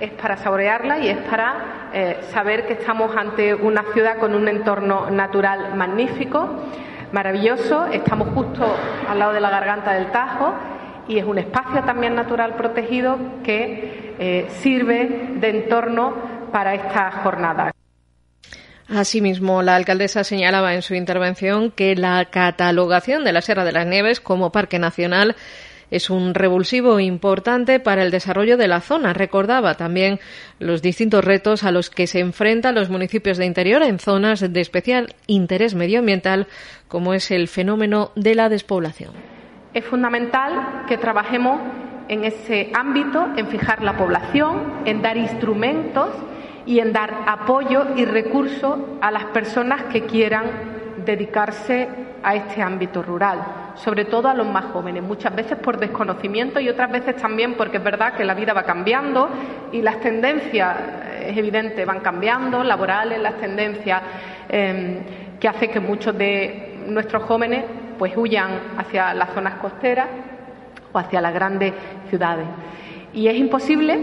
es 0.00 0.10
para 0.10 0.36
saborearla 0.36 0.98
y 0.98 1.08
es 1.08 1.18
para 1.18 1.90
eh, 1.92 2.16
saber 2.32 2.66
que 2.66 2.72
estamos 2.72 3.14
ante 3.16 3.54
una 3.54 3.84
ciudad 3.92 4.18
con 4.18 4.34
un 4.34 4.48
entorno 4.48 5.10
natural 5.10 5.76
magnífico, 5.76 6.48
maravilloso. 7.12 7.86
Estamos 7.86 8.30
justo 8.34 8.66
al 9.08 9.20
lado 9.20 9.32
de 9.32 9.40
la 9.40 9.50
garganta 9.50 9.92
del 9.92 10.10
Tajo 10.10 10.54
y 11.06 11.18
es 11.18 11.24
un 11.24 11.38
espacio 11.38 11.82
también 11.84 12.16
natural 12.16 12.54
protegido 12.54 13.16
que 13.44 14.14
eh, 14.18 14.46
sirve 14.60 15.30
de 15.36 15.48
entorno 15.50 16.14
para 16.50 16.74
esta 16.74 17.12
jornada. 17.22 17.72
Asimismo, 18.88 19.62
la 19.62 19.76
alcaldesa 19.76 20.24
señalaba 20.24 20.74
en 20.74 20.82
su 20.82 20.94
intervención 20.94 21.70
que 21.70 21.94
la 21.94 22.24
catalogación 22.26 23.24
de 23.24 23.32
la 23.32 23.40
Sierra 23.40 23.64
de 23.64 23.72
las 23.72 23.86
Nieves 23.86 24.20
como 24.20 24.52
Parque 24.52 24.78
Nacional 24.78 25.36
es 25.92 26.08
un 26.08 26.34
revulsivo 26.34 26.98
importante 27.00 27.78
para 27.78 28.02
el 28.02 28.10
desarrollo 28.10 28.56
de 28.56 28.66
la 28.66 28.80
zona. 28.80 29.12
Recordaba 29.12 29.74
también 29.74 30.18
los 30.58 30.80
distintos 30.80 31.22
retos 31.22 31.64
a 31.64 31.70
los 31.70 31.90
que 31.90 32.06
se 32.06 32.18
enfrentan 32.18 32.74
los 32.74 32.88
municipios 32.88 33.36
de 33.36 33.44
interior 33.44 33.82
en 33.82 33.98
zonas 33.98 34.40
de 34.40 34.60
especial 34.60 35.14
interés 35.26 35.74
medioambiental, 35.74 36.46
como 36.88 37.12
es 37.12 37.30
el 37.30 37.46
fenómeno 37.46 38.10
de 38.16 38.34
la 38.34 38.48
despoblación. 38.48 39.12
Es 39.74 39.84
fundamental 39.84 40.84
que 40.88 40.96
trabajemos 40.96 41.60
en 42.08 42.24
ese 42.24 42.70
ámbito, 42.74 43.28
en 43.36 43.48
fijar 43.48 43.82
la 43.82 43.96
población, 43.96 44.82
en 44.86 45.02
dar 45.02 45.18
instrumentos 45.18 46.08
y 46.66 46.78
en 46.78 46.92
dar 46.92 47.24
apoyo 47.26 47.86
y 47.96 48.04
recursos 48.04 48.78
a 49.00 49.10
las 49.10 49.24
personas 49.26 49.84
que 49.84 50.02
quieran 50.02 50.44
dedicarse 51.04 51.88
a 52.22 52.36
este 52.36 52.62
ámbito 52.62 53.02
rural, 53.02 53.40
sobre 53.74 54.04
todo 54.04 54.28
a 54.28 54.34
los 54.34 54.46
más 54.46 54.66
jóvenes, 54.66 55.02
muchas 55.02 55.34
veces 55.34 55.58
por 55.58 55.78
desconocimiento 55.78 56.60
y 56.60 56.68
otras 56.68 56.90
veces 56.90 57.16
también 57.16 57.54
porque 57.54 57.78
es 57.78 57.82
verdad 57.82 58.14
que 58.14 58.24
la 58.24 58.34
vida 58.34 58.52
va 58.52 58.62
cambiando 58.62 59.28
y 59.72 59.82
las 59.82 60.00
tendencias, 60.00 60.76
es 61.26 61.36
evidente, 61.36 61.84
van 61.84 62.00
cambiando, 62.00 62.62
laborales, 62.62 63.20
las 63.20 63.34
tendencias 63.38 64.02
em, 64.48 65.00
que 65.40 65.48
hace 65.48 65.68
que 65.68 65.80
muchos 65.80 66.16
de 66.16 66.78
nuestros 66.86 67.24
jóvenes 67.24 67.64
pues 67.98 68.16
huyan 68.16 68.50
hacia 68.78 69.14
las 69.14 69.30
zonas 69.30 69.54
costeras 69.54 70.06
o 70.92 70.98
hacia 70.98 71.20
las 71.20 71.34
grandes 71.34 71.72
ciudades. 72.08 72.46
Y 73.12 73.26
es 73.28 73.36
imposible 73.36 73.98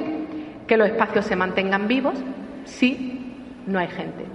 que 0.68 0.78
los 0.78 0.88
espacios 0.88 1.26
se 1.26 1.36
mantengan 1.36 1.88
vivos 1.88 2.16
si 2.70 3.20
no 3.68 3.80
hay 3.80 3.88
gente. 3.88 4.26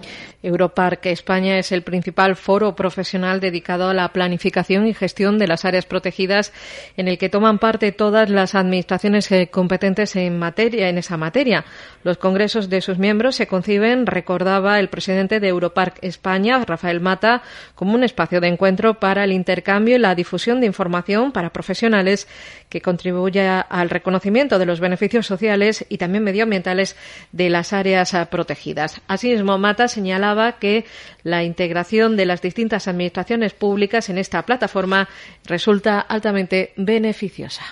Europark 0.45 1.07
España 1.07 1.59
es 1.59 1.73
el 1.73 1.83
principal 1.83 2.37
foro 2.37 2.77
profesional 2.77 3.41
dedicado 3.41 3.89
a 3.89 3.95
la 3.95 4.13
planificación 4.13 4.87
y 4.87 4.93
gestión 4.93 5.39
de 5.39 5.47
las 5.47 5.65
áreas 5.65 5.87
protegidas 5.87 6.53
en 6.99 7.09
el 7.09 7.17
que 7.17 7.31
toman 7.31 7.59
parte 7.59 7.93
todas 7.93 8.29
las 8.29 8.55
administraciones 8.55 9.33
eh, 9.33 9.49
competentes 9.51 10.15
en 10.17 10.39
materia 10.39 10.91
en 10.91 10.99
esa 10.99 11.17
materia. 11.17 11.65
Los 12.03 12.19
congresos 12.19 12.69
de 12.69 12.83
sus 12.83 12.99
miembros 12.99 13.37
se 13.37 13.47
conciben, 13.47 14.07
recordaba 14.07 14.79
el 14.79 14.91
presidente 14.91 15.41
de 15.41 15.49
Europark 15.49 15.97
España, 16.03 16.63
Rafael 16.67 17.01
Mata, 17.01 17.43
como 17.75 17.95
un 17.95 18.05
espacio 18.05 18.41
de 18.43 18.49
encuentro 18.49 19.01
para 19.01 19.25
el 19.25 19.33
intercambio 19.33 19.97
y 19.97 19.99
la 19.99 20.15
difusión 20.15 20.61
de 20.61 20.67
información 20.67 21.33
para 21.33 21.51
profesionales 21.51 22.29
que 22.69 22.83
contribuya 22.83 23.61
al 23.61 23.89
reconocimiento 23.89 24.59
de 24.59 24.67
los 24.67 24.81
beneficios 24.81 25.27
sociales 25.27 25.87
y 25.89 25.97
también 25.97 26.25
medioambientales 26.25 26.97
de 27.33 27.49
las 27.49 27.73
áreas 27.73 28.13
eh, 28.13 28.27
protegidas. 28.31 29.01
Asimismo, 29.09 29.57
Mata 29.57 29.89
señalaba 29.89 30.34
que 30.59 30.85
la 31.23 31.45
integración 31.45 32.17
de 32.17 32.27
las 32.27 32.43
distintas 32.43 32.89
administraciones 32.89 33.55
públicas 33.55 34.09
en 34.09 34.19
esta 34.19 34.43
plataforma 34.43 35.09
resulta 35.47 36.01
altamente 36.01 36.73
beneficiosa. 36.77 37.63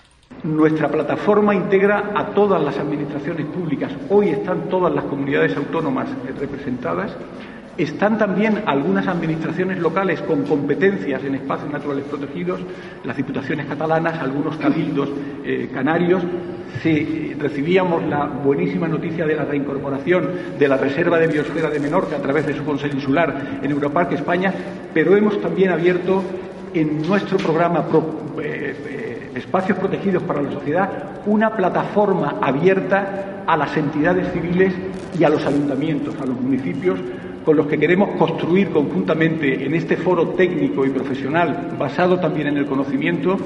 Nuestra 0.45 0.89
plataforma 0.89 1.55
integra 1.55 2.13
a 2.15 2.27
todas 2.35 2.61
las 2.63 2.77
administraciones 2.79 3.47
públicas. 3.47 3.93
Hoy 4.09 4.31
están 4.31 4.69
todas 4.69 4.93
las 4.93 5.05
comunidades 5.05 5.57
autónomas 5.57 6.09
representadas 6.39 7.13
están 7.77 8.19
también 8.19 8.63
algunas 8.67 9.07
administraciones 9.07 9.79
locales 9.79 10.21
con 10.23 10.43
competencias 10.45 11.25
en 11.25 11.35
espacios 11.37 11.71
naturales 11.71 12.05
protegidos, 12.05 12.61
las 13.05 13.17
diputaciones 13.17 13.67
catalanas, 13.67 14.19
algunos 14.19 14.57
cabildos 14.57 15.09
eh, 15.45 15.71
canarios. 15.73 16.23
recibíamos 17.39 18.03
la 18.05 18.27
buenísima 18.27 18.89
noticia 18.89 19.27
de 19.27 19.37
la 19.37 19.45
reincorporación 19.45 20.29
de 20.59 20.69
la 20.69 20.77
Reserva 20.77 21.19
de 21.19 21.29
Biosfera 21.29 21.71
de 21.71 21.81
Menorca 21.81 22.17
a 22.17 22.23
través 22.23 22.47
de 22.47 22.55
su 22.55 22.65
Consejo 22.65 22.95
Insular 22.95 23.61
en 23.63 23.71
Europarque 23.71 24.17
España, 24.17 24.53
pero 24.93 25.17
hemos 25.17 25.41
también 25.41 25.71
abierto 25.71 26.23
en 26.75 27.03
nuestro 27.07 27.39
programa 27.39 27.85
eh, 28.43 28.75
eh, 28.87 29.31
Espacios 29.35 29.79
Protegidos 29.79 30.23
para 30.23 30.43
la 30.43 30.53
Sociedad 30.53 30.91
una 31.27 31.55
plataforma 31.55 32.37
abierta 32.41 33.45
a 33.47 33.57
las 33.57 33.77
entidades 33.77 34.33
civiles 34.33 34.73
y 35.19 35.25
a 35.25 35.29
los 35.29 35.45
ayuntamientos, 35.45 36.15
a 36.21 36.27
los 36.27 36.41
municipios, 36.41 36.99
con 37.45 37.57
los 37.57 37.67
que 37.67 37.79
queremos 37.79 38.17
construir 38.19 38.71
conjuntamente 38.71 39.65
en 39.65 39.75
este 39.75 39.97
foro 39.97 40.31
técnico 40.31 40.85
y 40.85 40.91
profesional 40.91 41.75
basado 41.79 42.19
también 42.19 42.49
en 42.49 42.57
el 42.59 42.67
conocimiento. 42.67 43.39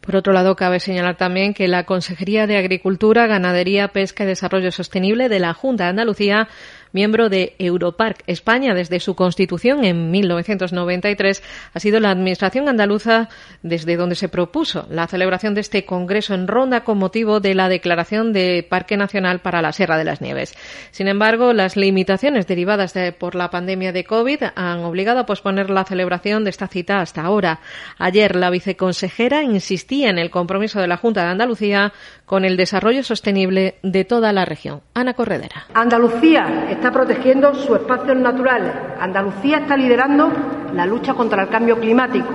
Por 0.00 0.16
otro 0.16 0.32
lado, 0.32 0.56
cabe 0.56 0.80
señalar 0.80 1.16
también 1.16 1.52
que 1.52 1.68
la 1.68 1.84
Consejería 1.84 2.46
de 2.46 2.56
Agricultura, 2.56 3.26
Ganadería, 3.26 3.88
Pesca 3.88 4.24
y 4.24 4.26
Desarrollo 4.26 4.70
Sostenible 4.70 5.28
de 5.28 5.38
la 5.38 5.52
Junta 5.52 5.84
de 5.84 5.90
Andalucía 5.90 6.48
miembro 6.92 7.28
de 7.28 7.54
Europark 7.58 8.22
España 8.26 8.74
desde 8.74 9.00
su 9.00 9.14
constitución 9.14 9.84
en 9.84 10.10
1993, 10.10 11.42
ha 11.74 11.80
sido 11.80 12.00
la 12.00 12.10
Administración 12.10 12.68
andaluza 12.68 13.28
desde 13.62 13.96
donde 13.96 14.14
se 14.14 14.28
propuso 14.28 14.86
la 14.90 15.06
celebración 15.06 15.54
de 15.54 15.60
este 15.60 15.84
Congreso 15.84 16.34
en 16.34 16.48
Ronda 16.48 16.84
con 16.84 16.98
motivo 16.98 17.40
de 17.40 17.54
la 17.54 17.68
declaración 17.68 18.32
de 18.32 18.66
Parque 18.68 18.96
Nacional 18.96 19.40
para 19.40 19.62
la 19.62 19.72
Sierra 19.72 19.98
de 19.98 20.04
las 20.04 20.20
Nieves. 20.20 20.54
Sin 20.90 21.08
embargo, 21.08 21.52
las 21.52 21.76
limitaciones 21.76 22.46
derivadas 22.46 22.94
por 23.18 23.34
la 23.34 23.50
pandemia 23.50 23.92
de 23.92 24.04
COVID 24.04 24.42
han 24.54 24.80
obligado 24.80 25.20
a 25.20 25.26
posponer 25.26 25.70
la 25.70 25.84
celebración 25.84 26.44
de 26.44 26.50
esta 26.50 26.68
cita 26.68 27.00
hasta 27.00 27.22
ahora. 27.22 27.60
Ayer, 27.98 28.36
la 28.36 28.50
viceconsejera 28.50 29.42
insistía 29.42 30.10
en 30.10 30.18
el 30.18 30.30
compromiso 30.30 30.80
de 30.80 30.88
la 30.88 30.96
Junta 30.96 31.22
de 31.22 31.30
Andalucía 31.30 31.92
con 32.24 32.44
el 32.44 32.56
desarrollo 32.56 33.02
sostenible 33.02 33.76
de 33.82 34.04
toda 34.04 34.32
la 34.32 34.44
región. 34.44 34.82
Ana 34.94 35.14
Corredera. 35.14 35.66
Andalucía 35.74 36.68
está 36.78 36.92
protegiendo 36.92 37.54
sus 37.54 37.76
espacios 37.76 38.16
naturales. 38.16 38.72
Andalucía 39.00 39.58
está 39.58 39.76
liderando 39.76 40.30
la 40.72 40.86
lucha 40.86 41.12
contra 41.14 41.42
el 41.42 41.48
cambio 41.48 41.78
climático. 41.78 42.28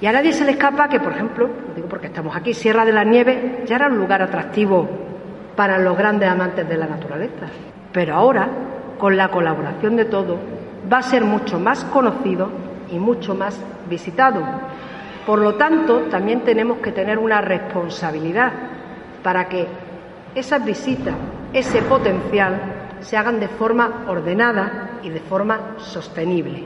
Y 0.00 0.06
a 0.06 0.12
nadie 0.12 0.32
se 0.32 0.44
le 0.44 0.52
escapa 0.52 0.88
que, 0.88 1.00
por 1.00 1.12
ejemplo, 1.12 1.48
digo 1.74 1.88
porque 1.88 2.08
estamos 2.08 2.36
aquí, 2.36 2.54
Sierra 2.54 2.84
de 2.84 2.92
la 2.92 3.02
Nieve 3.02 3.64
ya 3.66 3.76
era 3.76 3.88
un 3.88 3.96
lugar 3.96 4.22
atractivo 4.22 4.88
para 5.56 5.78
los 5.78 5.96
grandes 5.96 6.28
amantes 6.28 6.68
de 6.68 6.76
la 6.76 6.86
naturaleza. 6.86 7.46
Pero 7.92 8.14
ahora, 8.14 8.48
con 8.98 9.16
la 9.16 9.28
colaboración 9.28 9.96
de 9.96 10.04
todos, 10.04 10.38
va 10.92 10.98
a 10.98 11.02
ser 11.02 11.24
mucho 11.24 11.58
más 11.58 11.84
conocido 11.84 12.50
y 12.92 12.98
mucho 12.98 13.34
más 13.34 13.58
visitado. 13.88 14.42
Por 15.26 15.40
lo 15.40 15.54
tanto, 15.54 16.02
también 16.10 16.42
tenemos 16.42 16.78
que 16.78 16.92
tener 16.92 17.18
una 17.18 17.40
responsabilidad 17.40 18.52
para 19.22 19.48
que 19.48 19.66
esas 20.34 20.64
visitas, 20.64 21.14
ese 21.52 21.82
potencial, 21.82 22.87
se 23.02 23.16
hagan 23.16 23.40
de 23.40 23.48
forma 23.48 24.04
ordenada 24.08 25.00
y 25.02 25.10
de 25.10 25.20
forma 25.20 25.76
sostenible. 25.78 26.64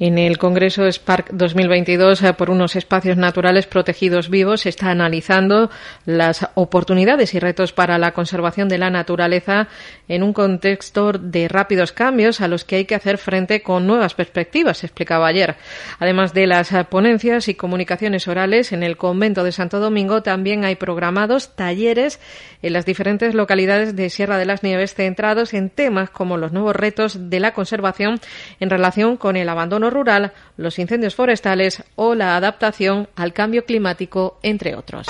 En 0.00 0.18
el 0.18 0.38
Congreso 0.38 0.88
Spark 0.88 1.30
2022 1.30 2.22
eh, 2.22 2.32
por 2.32 2.50
unos 2.50 2.74
espacios 2.74 3.16
naturales 3.16 3.68
protegidos 3.68 4.28
vivos 4.28 4.62
se 4.62 4.68
está 4.68 4.90
analizando 4.90 5.70
las 6.04 6.48
oportunidades 6.54 7.32
y 7.34 7.38
retos 7.38 7.72
para 7.72 7.96
la 7.96 8.10
conservación 8.10 8.68
de 8.68 8.78
la 8.78 8.90
naturaleza 8.90 9.68
en 10.08 10.24
un 10.24 10.32
contexto 10.32 11.12
de 11.12 11.46
rápidos 11.46 11.92
cambios 11.92 12.40
a 12.40 12.48
los 12.48 12.64
que 12.64 12.74
hay 12.74 12.84
que 12.86 12.96
hacer 12.96 13.18
frente 13.18 13.62
con 13.62 13.86
nuevas 13.86 14.14
perspectivas, 14.14 14.82
explicaba 14.82 15.28
ayer. 15.28 15.54
Además 16.00 16.34
de 16.34 16.48
las 16.48 16.72
ponencias 16.90 17.46
y 17.46 17.54
comunicaciones 17.54 18.26
orales 18.26 18.72
en 18.72 18.82
el 18.82 18.96
convento 18.96 19.44
de 19.44 19.52
Santo 19.52 19.78
Domingo 19.78 20.24
también 20.24 20.64
hay 20.64 20.74
programados 20.74 21.54
talleres 21.54 22.18
en 22.62 22.72
las 22.72 22.84
diferentes 22.84 23.32
localidades 23.32 23.94
de 23.94 24.10
Sierra 24.10 24.38
de 24.38 24.46
las 24.46 24.64
Nieves 24.64 24.94
centrados 24.94 25.54
en 25.54 25.70
temas 25.70 26.10
como 26.10 26.36
los 26.36 26.50
nuevos 26.50 26.74
retos 26.74 27.30
de 27.30 27.38
la 27.38 27.54
conservación 27.54 28.18
en 28.58 28.70
relación 28.70 29.16
con 29.16 29.36
el 29.36 29.48
abandono 29.48 29.83
rural, 29.90 30.32
los 30.56 30.78
incendios 30.78 31.14
forestales 31.14 31.82
o 31.96 32.14
la 32.14 32.36
adaptación 32.36 33.08
al 33.16 33.32
cambio 33.32 33.64
climático, 33.64 34.38
entre 34.42 34.74
otros. 34.74 35.06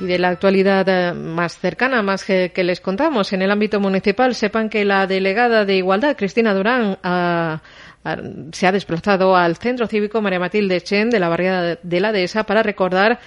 Y 0.00 0.06
de 0.06 0.18
la 0.18 0.28
actualidad 0.28 0.88
eh, 0.88 1.14
más 1.14 1.58
cercana, 1.58 2.02
más 2.02 2.24
que, 2.24 2.52
les 2.56 2.80
contamos, 2.80 3.32
en 3.32 3.42
el 3.42 3.50
ámbito 3.50 3.80
municipal, 3.80 4.34
sepan 4.34 4.68
que 4.68 4.84
la 4.84 5.06
delegada 5.06 5.64
de 5.64 5.76
Igualdad, 5.76 6.16
Cristina 6.16 6.52
Durán, 6.52 6.98
se 8.52 8.66
ha 8.66 8.72
desplazado 8.72 9.34
al 9.34 9.56
Centro 9.56 9.86
Cívico 9.86 10.20
María 10.20 10.38
Matilde 10.38 10.82
Chen 10.82 11.08
de 11.08 11.18
la 11.18 11.28
barriada 11.28 11.78
de 11.82 12.00
la 12.00 12.12
Dehesa 12.12 12.44
para 12.44 12.62
recordar 12.62 13.18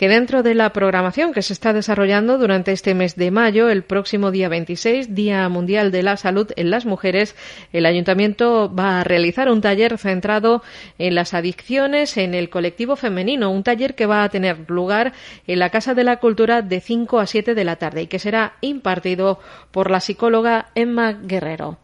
que 0.00 0.08
dentro 0.08 0.42
de 0.42 0.54
la 0.54 0.72
programación 0.72 1.34
que 1.34 1.42
se 1.42 1.52
está 1.52 1.74
desarrollando 1.74 2.38
durante 2.38 2.72
este 2.72 2.94
mes 2.94 3.16
de 3.16 3.30
mayo, 3.30 3.68
el 3.68 3.82
próximo 3.82 4.30
día 4.30 4.48
26, 4.48 5.14
Día 5.14 5.46
Mundial 5.50 5.92
de 5.92 6.02
la 6.02 6.16
Salud 6.16 6.50
en 6.56 6.70
las 6.70 6.86
Mujeres, 6.86 7.36
el 7.74 7.84
Ayuntamiento 7.84 8.74
va 8.74 9.00
a 9.00 9.04
realizar 9.04 9.50
un 9.50 9.60
taller 9.60 9.98
centrado 9.98 10.62
en 10.96 11.14
las 11.14 11.34
adicciones 11.34 12.16
en 12.16 12.32
el 12.32 12.48
colectivo 12.48 12.96
femenino, 12.96 13.50
un 13.50 13.62
taller 13.62 13.94
que 13.94 14.06
va 14.06 14.24
a 14.24 14.30
tener 14.30 14.70
lugar 14.70 15.12
en 15.46 15.58
la 15.58 15.68
Casa 15.68 15.92
de 15.92 16.04
la 16.04 16.16
Cultura 16.16 16.62
de 16.62 16.80
5 16.80 17.20
a 17.20 17.26
7 17.26 17.54
de 17.54 17.64
la 17.64 17.76
tarde 17.76 18.00
y 18.00 18.06
que 18.06 18.18
será 18.18 18.54
impartido 18.62 19.38
por 19.70 19.90
la 19.90 20.00
psicóloga 20.00 20.70
Emma 20.74 21.12
Guerrero. 21.12 21.76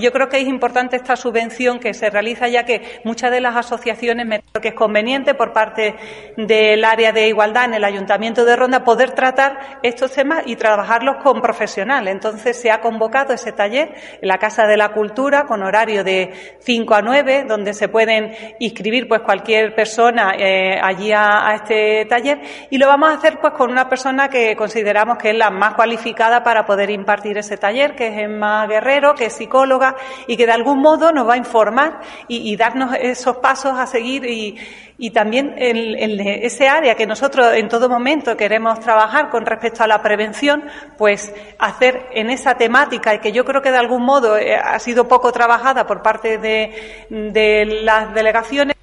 Yo 0.00 0.12
creo 0.12 0.28
que 0.28 0.38
es 0.38 0.48
importante 0.48 0.96
esta 0.96 1.16
subvención 1.16 1.78
que 1.78 1.94
se 1.94 2.10
realiza 2.10 2.48
ya 2.48 2.64
que 2.64 3.00
muchas 3.04 3.30
de 3.30 3.40
las 3.40 3.56
asociaciones 3.56 4.26
me 4.26 4.40
que 4.60 4.68
es 4.68 4.74
conveniente 4.74 5.34
por 5.34 5.52
parte 5.52 5.94
del 6.36 6.84
área 6.84 7.12
de 7.12 7.28
igualdad 7.28 7.66
en 7.66 7.74
el 7.74 7.84
Ayuntamiento 7.84 8.44
de 8.44 8.56
Ronda 8.56 8.82
poder 8.82 9.12
tratar 9.12 9.78
estos 9.82 10.12
temas 10.12 10.42
y 10.46 10.56
trabajarlos 10.56 11.22
con 11.22 11.40
profesionales. 11.40 12.12
Entonces 12.12 12.60
se 12.60 12.70
ha 12.70 12.80
convocado 12.80 13.32
ese 13.32 13.52
taller 13.52 13.94
en 14.20 14.28
la 14.28 14.38
Casa 14.38 14.66
de 14.66 14.76
la 14.76 14.92
Cultura 14.92 15.44
con 15.44 15.62
horario 15.62 16.02
de 16.02 16.56
5 16.60 16.94
a 16.94 17.02
9 17.02 17.44
donde 17.46 17.74
se 17.74 17.88
pueden 17.88 18.32
inscribir 18.58 19.06
pues 19.06 19.20
cualquier 19.20 19.74
persona 19.74 20.34
eh, 20.36 20.78
allí 20.82 21.12
a, 21.12 21.52
este 21.54 22.06
taller 22.06 22.40
y 22.70 22.78
lo 22.78 22.86
vamos 22.86 23.10
a 23.10 23.14
hacer 23.14 23.38
pues 23.40 23.52
con 23.52 23.70
una 23.70 23.88
persona 23.88 24.28
que 24.28 24.56
consideramos 24.56 25.18
que 25.18 25.30
es 25.30 25.36
la 25.36 25.50
más 25.50 25.74
cualificada 25.74 26.42
para 26.42 26.64
poder 26.64 26.90
impartir 26.90 27.38
ese 27.38 27.56
taller 27.56 27.94
que 27.94 28.08
es 28.08 28.18
Emma 28.18 28.66
Guerrero 28.66 29.14
que 29.14 29.26
es 29.26 29.32
psicóloga 29.32 29.89
y 30.26 30.36
que 30.36 30.46
de 30.46 30.52
algún 30.52 30.80
modo 30.80 31.12
nos 31.12 31.28
va 31.28 31.34
a 31.34 31.36
informar 31.36 32.00
y, 32.28 32.56
darnos 32.56 32.94
esos 33.00 33.36
pasos 33.38 33.78
a 33.78 33.86
seguir 33.86 34.24
y, 34.26 35.10
también 35.10 35.54
en, 35.56 36.20
ese 36.20 36.68
área 36.68 36.94
que 36.94 37.06
nosotros 37.06 37.54
en 37.54 37.68
todo 37.68 37.88
momento 37.88 38.36
queremos 38.36 38.80
trabajar 38.80 39.30
con 39.30 39.46
respecto 39.46 39.82
a 39.82 39.86
la 39.86 40.02
prevención, 40.02 40.64
pues 40.98 41.32
hacer 41.58 42.06
en 42.12 42.30
esa 42.30 42.54
temática 42.54 43.18
que 43.18 43.32
yo 43.32 43.44
creo 43.44 43.62
que 43.62 43.70
de 43.70 43.78
algún 43.78 44.04
modo 44.04 44.36
eh, 44.36 44.54
ha 44.56 44.78
sido 44.78 45.08
poco 45.08 45.32
trabajada 45.32 45.86
por 45.86 46.02
parte 46.02 46.38
de 46.38 47.80
las 47.82 48.12
delegaciones. 48.12 48.79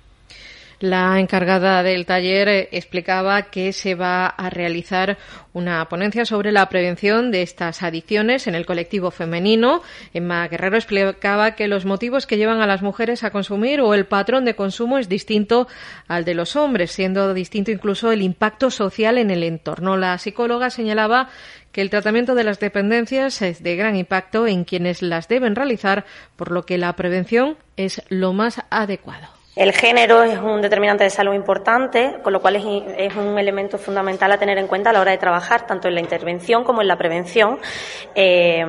La 0.79 1.19
encargada 1.19 1.81
del 1.81 2.05
taller 2.05 2.47
eh, 2.49 2.69
explicaba 2.71 3.41
que 3.49 3.73
se 3.73 3.95
va 3.95 4.27
a 4.27 4.51
realizar 4.51 5.17
una 5.53 5.83
ponencia 5.89 6.23
sobre 6.23 6.51
la 6.51 6.69
prevención 6.69 7.31
de 7.31 7.41
estas 7.41 7.81
adicciones 7.81 8.45
en 8.45 8.53
el 8.53 8.67
colectivo 8.67 9.09
femenino. 9.09 9.81
Emma 10.13 10.47
Guerrero 10.47 10.77
explicaba 10.77 11.55
que 11.55 11.67
los 11.67 11.85
motivos 11.85 12.27
que 12.27 12.37
llevan 12.37 12.61
a 12.61 12.67
las 12.67 12.83
mujeres 12.83 13.23
a 13.23 13.31
consumir 13.31 13.81
o 13.81 13.95
el 13.95 14.05
patrón 14.05 14.45
de 14.45 14.53
consumo 14.53 14.99
es 14.99 15.09
distinto 15.09 15.67
al 16.07 16.25
de 16.25 16.35
los 16.35 16.55
hombres, 16.55 16.91
siendo 16.91 17.33
distinto 17.33 17.71
incluso 17.71 18.11
el 18.11 18.21
impacto 18.21 18.69
social 18.69 19.17
en 19.17 19.31
el 19.31 19.41
entorno. 19.41 19.97
La 19.97 20.15
psicóloga 20.19 20.69
señalaba 20.69 21.29
que 21.71 21.81
el 21.81 21.89
tratamiento 21.89 22.35
de 22.35 22.43
las 22.43 22.59
dependencias 22.59 23.41
es 23.41 23.63
de 23.63 23.75
gran 23.75 23.95
impacto 23.95 24.45
en 24.45 24.63
quienes 24.63 25.01
las 25.01 25.27
deben 25.27 25.55
realizar, 25.55 26.05
por 26.35 26.51
lo 26.51 26.67
que 26.67 26.77
la 26.77 26.95
prevención 26.95 27.57
es 27.77 28.03
lo 28.09 28.33
más 28.33 28.61
adecuado. 28.69 29.36
El 29.57 29.73
género 29.73 30.21
es 30.21 30.37
un 30.37 30.61
determinante 30.61 31.03
de 31.03 31.09
salud 31.09 31.33
importante, 31.33 32.17
con 32.21 32.31
lo 32.31 32.39
cual 32.41 32.57
es, 32.57 33.15
un 33.15 33.39
elemento 33.39 33.79
fundamental 33.79 34.31
a 34.31 34.37
tener 34.37 34.59
en 34.59 34.67
cuenta 34.67 34.91
a 34.91 34.93
la 34.93 35.01
hora 35.01 35.11
de 35.11 35.17
trabajar 35.17 35.65
tanto 35.65 35.87
en 35.87 35.95
la 35.95 35.99
intervención 35.99 36.63
como 36.63 36.83
en 36.83 36.87
la 36.87 36.95
prevención. 36.95 37.57
Eh, 38.13 38.63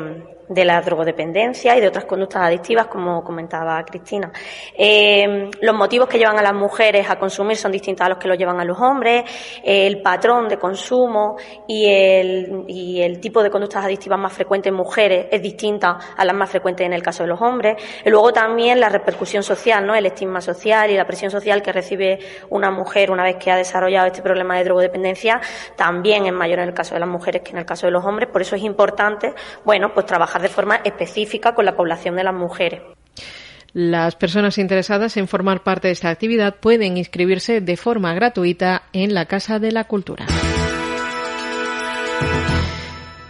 de 0.49 0.65
la 0.65 0.81
drogodependencia 0.81 1.77
y 1.77 1.81
de 1.81 1.89
otras 1.89 2.05
conductas 2.05 2.43
adictivas, 2.43 2.87
como 2.87 3.23
comentaba 3.23 3.83
Cristina. 3.85 4.33
Eh, 4.77 5.51
los 5.61 5.75
motivos 5.75 6.09
que 6.09 6.19
llevan 6.19 6.39
a 6.39 6.43
las 6.43 6.55
mujeres 6.55 7.09
a 7.11 7.19
consumir 7.19 7.57
son 7.57 7.73
distintos 7.73 8.07
a 8.07 8.09
los 8.09 8.19
que 8.19 8.29
los 8.29 8.39
llevan 8.39 8.61
a 8.61 8.65
los 8.65 8.79
hombres. 8.79 9.25
el 9.63 10.01
patrón 10.03 10.49
de 10.49 10.59
consumo 10.59 11.37
y 11.67 11.87
el, 11.87 12.65
y 12.67 13.01
el 13.01 13.21
tipo 13.21 13.43
de 13.43 13.51
conductas 13.51 13.85
adictivas 13.85 14.19
más 14.19 14.33
frecuentes 14.33 14.71
en 14.71 14.77
mujeres 14.77 15.27
es 15.31 15.43
distinta 15.43 15.99
a 16.17 16.25
las 16.25 16.35
más 16.35 16.51
frecuentes 16.51 16.87
en 16.87 16.93
el 16.93 17.03
caso 17.03 17.23
de 17.23 17.29
los 17.29 17.41
hombres. 17.41 17.83
Y 18.05 18.11
luego 18.11 18.33
también 18.33 18.81
la 18.81 18.89
repercusión 18.89 19.43
social, 19.43 19.87
¿no? 19.87 19.95
El 19.95 20.07
estigma 20.07 20.41
social 20.41 20.91
y 20.91 20.97
la 20.97 21.07
presión 21.07 21.31
social 21.31 21.63
que 21.63 21.73
recibe 21.73 22.19
una 22.51 22.71
mujer 22.71 23.11
una 23.11 23.23
vez 23.23 23.37
que 23.37 23.51
ha 23.51 23.57
desarrollado 23.57 24.07
este 24.07 24.23
problema 24.23 24.57
de 24.57 24.65
drogodependencia 24.65 25.41
también 25.77 26.27
es 26.27 26.33
mayor 26.33 26.61
en 26.61 26.69
el 26.69 26.75
caso 26.75 26.95
de 26.95 27.01
las 27.01 27.09
mujeres 27.09 27.43
que 27.43 27.51
en 27.51 27.59
el 27.59 27.67
caso 27.67 27.87
de 27.87 27.93
los 27.93 28.05
hombres. 28.05 28.29
Por 28.29 28.43
eso 28.43 28.57
es 28.57 28.63
importante, 28.63 29.35
bueno, 29.65 29.93
pues 29.93 30.07
trabajar 30.07 30.38
de 30.43 30.49
forma 30.49 30.77
específica 30.77 31.55
con 31.55 31.65
la 31.65 31.77
población 31.77 32.17
de 32.17 32.25
las 32.25 32.35
mujeres. 32.35 32.83
Las 33.73 34.17
personas 34.17 34.59
interesadas 34.59 35.17
en 35.17 35.29
formar 35.29 35.63
parte 35.63 35.89
de 35.89 35.93
esta 35.93 36.09
actividad 36.09 36.57
pueden 36.57 36.97
inscribirse 36.97 37.61
de 37.61 37.77
forma 37.77 38.15
gratuita 38.15 38.85
en 38.93 39.15
la 39.15 39.27
Casa 39.27 39.59
de 39.59 39.73
la 39.73 39.85
Cultura. 39.85 40.27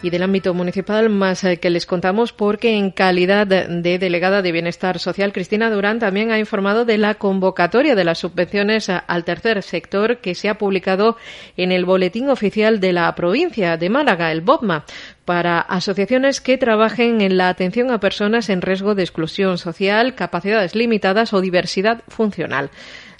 Y 0.00 0.10
del 0.10 0.22
ámbito 0.22 0.54
municipal, 0.54 1.08
más 1.08 1.42
eh, 1.42 1.56
que 1.56 1.70
les 1.70 1.84
contamos, 1.84 2.32
porque 2.32 2.76
en 2.76 2.92
calidad 2.92 3.48
de 3.48 3.98
delegada 3.98 4.42
de 4.42 4.52
Bienestar 4.52 5.00
Social, 5.00 5.32
Cristina 5.32 5.70
Durán 5.70 5.98
también 5.98 6.30
ha 6.30 6.38
informado 6.38 6.84
de 6.84 6.98
la 6.98 7.14
convocatoria 7.16 7.96
de 7.96 8.04
las 8.04 8.18
subvenciones 8.18 8.88
al 8.90 9.24
tercer 9.24 9.60
sector 9.64 10.18
que 10.18 10.36
se 10.36 10.48
ha 10.48 10.56
publicado 10.56 11.16
en 11.56 11.72
el 11.72 11.84
Boletín 11.84 12.30
Oficial 12.30 12.78
de 12.78 12.92
la 12.92 13.12
provincia 13.16 13.76
de 13.76 13.90
Málaga, 13.90 14.30
el 14.30 14.40
BOPMA 14.40 14.84
para 15.24 15.58
asociaciones 15.58 16.40
que 16.40 16.58
trabajen 16.58 17.20
en 17.20 17.36
la 17.36 17.48
atención 17.48 17.90
a 17.90 17.98
personas 17.98 18.50
en 18.50 18.62
riesgo 18.62 18.94
de 18.94 19.02
exclusión 19.02 19.58
social, 19.58 20.14
capacidades 20.14 20.76
limitadas 20.76 21.32
o 21.32 21.40
diversidad 21.40 22.02
funcional. 22.06 22.70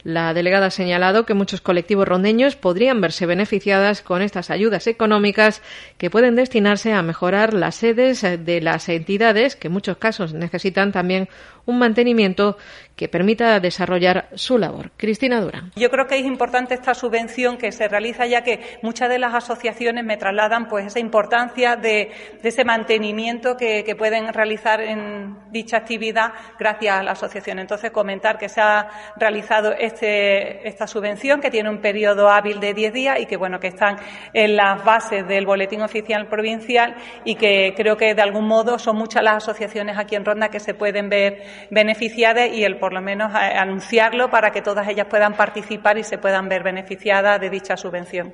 La 0.05 0.33
delegada 0.33 0.67
ha 0.67 0.71
señalado 0.71 1.27
que 1.27 1.35
muchos 1.35 1.61
colectivos 1.61 2.07
rondeños 2.07 2.55
podrían 2.55 3.01
verse 3.01 3.27
beneficiadas 3.27 4.01
con 4.01 4.23
estas 4.23 4.49
ayudas 4.51 4.87
económicas 4.87 5.61
que 5.99 6.09
pueden 6.09 6.37
destinarse 6.37 6.93
a 6.93 7.03
mejorar 7.03 7.53
las 7.53 7.75
sedes 7.75 8.23
de 8.23 8.61
las 8.61 8.89
entidades 8.89 9.57
que 9.57 9.67
en 9.67 9.73
muchos 9.73 9.97
casos 9.97 10.35
necesitan 10.35 10.93
también 10.93 11.29
un 11.69 11.79
mantenimiento 11.79 12.57
que 12.97 13.09
permita 13.09 13.61
desarrollar 13.61 14.29
su 14.35 14.59
labor. 14.59 14.91
Cristina 14.97 15.41
Dura. 15.41 15.71
Yo 15.77 15.89
creo 15.89 16.09
que 16.09 16.19
es 16.19 16.25
importante 16.25 16.75
esta 16.75 16.95
subvención 16.95 17.57
que 17.57 17.71
se 17.71 17.87
realiza 17.87 18.27
ya 18.27 18.43
que 18.43 18.79
muchas 18.83 19.09
de 19.09 19.21
las 19.21 19.35
asociaciones 19.35 20.05
me 20.05 20.17
trasladan 20.17 20.67
pues 20.67 20.87
esa 20.87 20.99
importancia 20.99 21.77
de, 21.77 22.11
ese 22.43 22.65
mantenimiento 22.65 23.57
que, 23.57 23.85
pueden 23.99 24.33
realizar 24.33 24.81
en 24.81 25.37
dicha 25.51 25.77
actividad 25.79 26.33
gracias 26.59 26.99
a 26.99 27.03
la 27.03 27.13
asociación. 27.13 27.59
Entonces, 27.59 27.91
comentar 27.91 28.39
que 28.39 28.49
se 28.49 28.61
ha 28.61 28.89
realizado 29.17 29.73
este, 29.73 30.67
esta 30.69 30.87
subvención 30.87 31.41
que 31.41 31.51
tiene 31.51 31.69
un 31.69 31.81
periodo 31.81 32.29
hábil 32.29 32.61
de 32.61 32.75
10 32.75 32.93
días 32.93 33.21
y 33.21 33.27
que 33.27 33.37
bueno 33.37 33.61
que 33.61 33.69
están 33.69 33.97
en 34.33 34.57
las 34.57 34.85
bases 34.85 35.27
del 35.27 35.47
boletín 35.47 35.83
oficial 35.83 36.29
provincial 36.29 36.97
y 37.25 37.35
que 37.35 37.75
creo 37.77 37.97
que 37.97 38.15
de 38.15 38.23
algún 38.23 38.47
modo 38.47 38.79
son 38.79 38.97
muchas 38.97 39.23
las 39.23 39.37
asociaciones 39.37 39.99
aquí 39.99 40.17
en 40.17 40.25
Ronda 40.25 40.49
que 40.49 40.61
se 40.61 40.75
pueden 40.75 41.09
ver 41.09 41.43
beneficiadas 41.71 42.51
y 42.53 42.65
el 42.65 42.79
por 42.79 42.93
lo 42.93 43.01
menos 43.01 43.33
anunciarlo 43.35 44.31
para 44.31 44.51
que 44.51 44.63
todas 44.63 44.89
ellas 44.89 45.07
puedan 45.09 45.35
participar 45.35 45.99
y 45.99 46.05
se 46.05 46.19
puedan 46.19 46.49
ver 46.49 46.63
beneficiadas 46.63 47.41
de 47.41 47.51
dicha 47.51 47.77
subvención. 47.77 48.33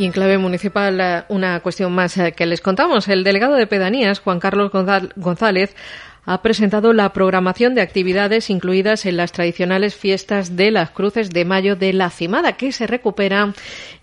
Y 0.00 0.06
en 0.06 0.12
clave 0.12 0.38
municipal, 0.38 0.98
eh, 0.98 1.24
una 1.28 1.60
cuestión 1.60 1.92
más 1.92 2.16
eh, 2.16 2.32
que 2.32 2.46
les 2.46 2.62
contamos. 2.62 3.06
El 3.08 3.22
delegado 3.22 3.54
de 3.56 3.66
pedanías, 3.66 4.20
Juan 4.20 4.40
Carlos 4.40 4.72
González, 5.16 5.76
ha 6.24 6.42
presentado 6.42 6.92
la 6.92 7.12
programación 7.12 7.74
de 7.74 7.80
actividades 7.80 8.50
incluidas 8.50 9.06
en 9.06 9.16
las 9.16 9.32
tradicionales 9.32 9.94
fiestas 9.94 10.56
de 10.56 10.70
las 10.70 10.90
Cruces 10.90 11.30
de 11.30 11.44
Mayo 11.44 11.76
de 11.76 11.92
la 11.92 12.10
Cimada, 12.10 12.52
que 12.52 12.72
se 12.72 12.86
recupera 12.86 13.52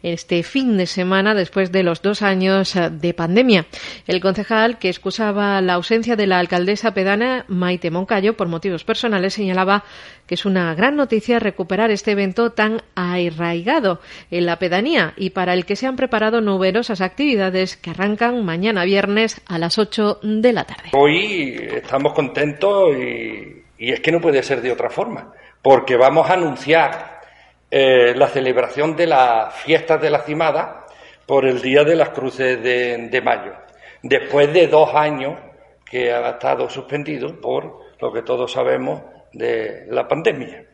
este 0.03 0.43
fin 0.43 0.77
de 0.77 0.85
semana 0.85 1.33
después 1.33 1.71
de 1.71 1.83
los 1.83 2.01
dos 2.01 2.21
años 2.21 2.73
de 2.91 3.13
pandemia. 3.13 3.65
El 4.07 4.21
concejal, 4.21 4.77
que 4.77 4.89
excusaba 4.89 5.61
la 5.61 5.73
ausencia 5.73 6.15
de 6.15 6.27
la 6.27 6.39
alcaldesa 6.39 6.93
pedana 6.93 7.45
Maite 7.47 7.91
Moncayo 7.91 8.35
por 8.35 8.47
motivos 8.47 8.83
personales, 8.83 9.33
señalaba 9.33 9.83
que 10.27 10.35
es 10.35 10.45
una 10.45 10.75
gran 10.75 10.95
noticia 10.95 11.39
recuperar 11.39 11.89
este 11.89 12.11
evento 12.11 12.51
tan 12.51 12.81
arraigado 12.95 14.01
en 14.29 14.45
la 14.45 14.59
pedanía 14.59 15.13
y 15.15 15.31
para 15.31 15.53
el 15.53 15.65
que 15.65 15.75
se 15.75 15.87
han 15.87 15.95
preparado 15.95 16.41
numerosas 16.41 17.01
actividades 17.01 17.77
que 17.77 17.91
arrancan 17.91 18.43
mañana 18.43 18.83
viernes 18.83 19.41
a 19.45 19.57
las 19.57 19.77
8 19.77 20.19
de 20.21 20.53
la 20.53 20.65
tarde. 20.65 20.89
Hoy 20.93 21.55
estamos 21.75 22.06
contentos 22.13 22.95
y, 22.95 23.63
es 23.79 23.99
que 23.99 24.11
no 24.11 24.19
puede 24.19 24.41
ser 24.41 24.61
de 24.61 24.71
otra 24.71 24.89
forma, 24.89 25.33
porque 25.61 25.95
vamos 25.95 26.29
a 26.29 26.33
anunciar 26.33 27.21
eh, 27.69 28.13
la 28.15 28.27
celebración 28.27 28.95
de 28.95 29.07
las 29.07 29.53
fiestas 29.55 30.01
de 30.01 30.09
la 30.09 30.21
Cimada 30.21 30.85
por 31.25 31.45
el 31.45 31.61
Día 31.61 31.83
de 31.83 31.95
las 31.95 32.09
Cruces 32.09 32.61
de 32.63 33.21
mayo, 33.23 33.53
después 34.01 34.51
de 34.53 34.67
dos 34.67 34.93
años 34.95 35.39
que 35.85 36.11
ha 36.11 36.29
estado 36.31 36.69
suspendido 36.69 37.39
por 37.39 37.81
lo 37.99 38.11
que 38.11 38.23
todos 38.23 38.51
sabemos 38.51 39.01
de 39.33 39.85
la 39.89 40.07
pandemia. 40.07 40.65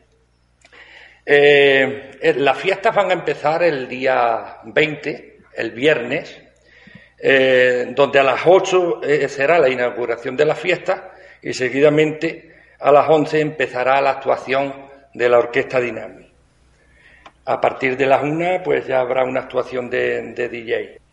Eh, 1.26 2.10
eh, 2.20 2.34
las 2.34 2.58
fiestas 2.58 2.94
van 2.94 3.10
a 3.10 3.14
empezar 3.14 3.62
el 3.62 3.88
día 3.88 4.58
20, 4.64 5.38
el 5.56 5.70
viernes, 5.72 6.40
donde 7.96 8.18
a 8.18 8.22
las 8.22 8.42
8 8.44 9.00
será 9.28 9.58
la 9.58 9.70
inauguración 9.70 10.36
de 10.36 10.44
la 10.44 10.54
fiesta 10.54 11.13
y 11.44 11.52
seguidamente 11.52 12.54
a 12.80 12.90
las 12.90 13.08
11 13.08 13.40
empezará 13.40 14.00
la 14.00 14.12
actuación 14.12 14.74
de 15.12 15.28
la 15.28 15.38
Orquesta 15.38 15.78
Dinami. 15.78 16.26
A 17.44 17.60
partir 17.60 17.98
de 17.98 18.06
las 18.06 18.22
1 18.22 18.62
pues 18.64 18.86
ya 18.86 19.00
habrá 19.00 19.24
una 19.24 19.40
actuación 19.40 19.90
de, 19.90 20.32
de 20.32 20.48
DJ. 20.48 21.03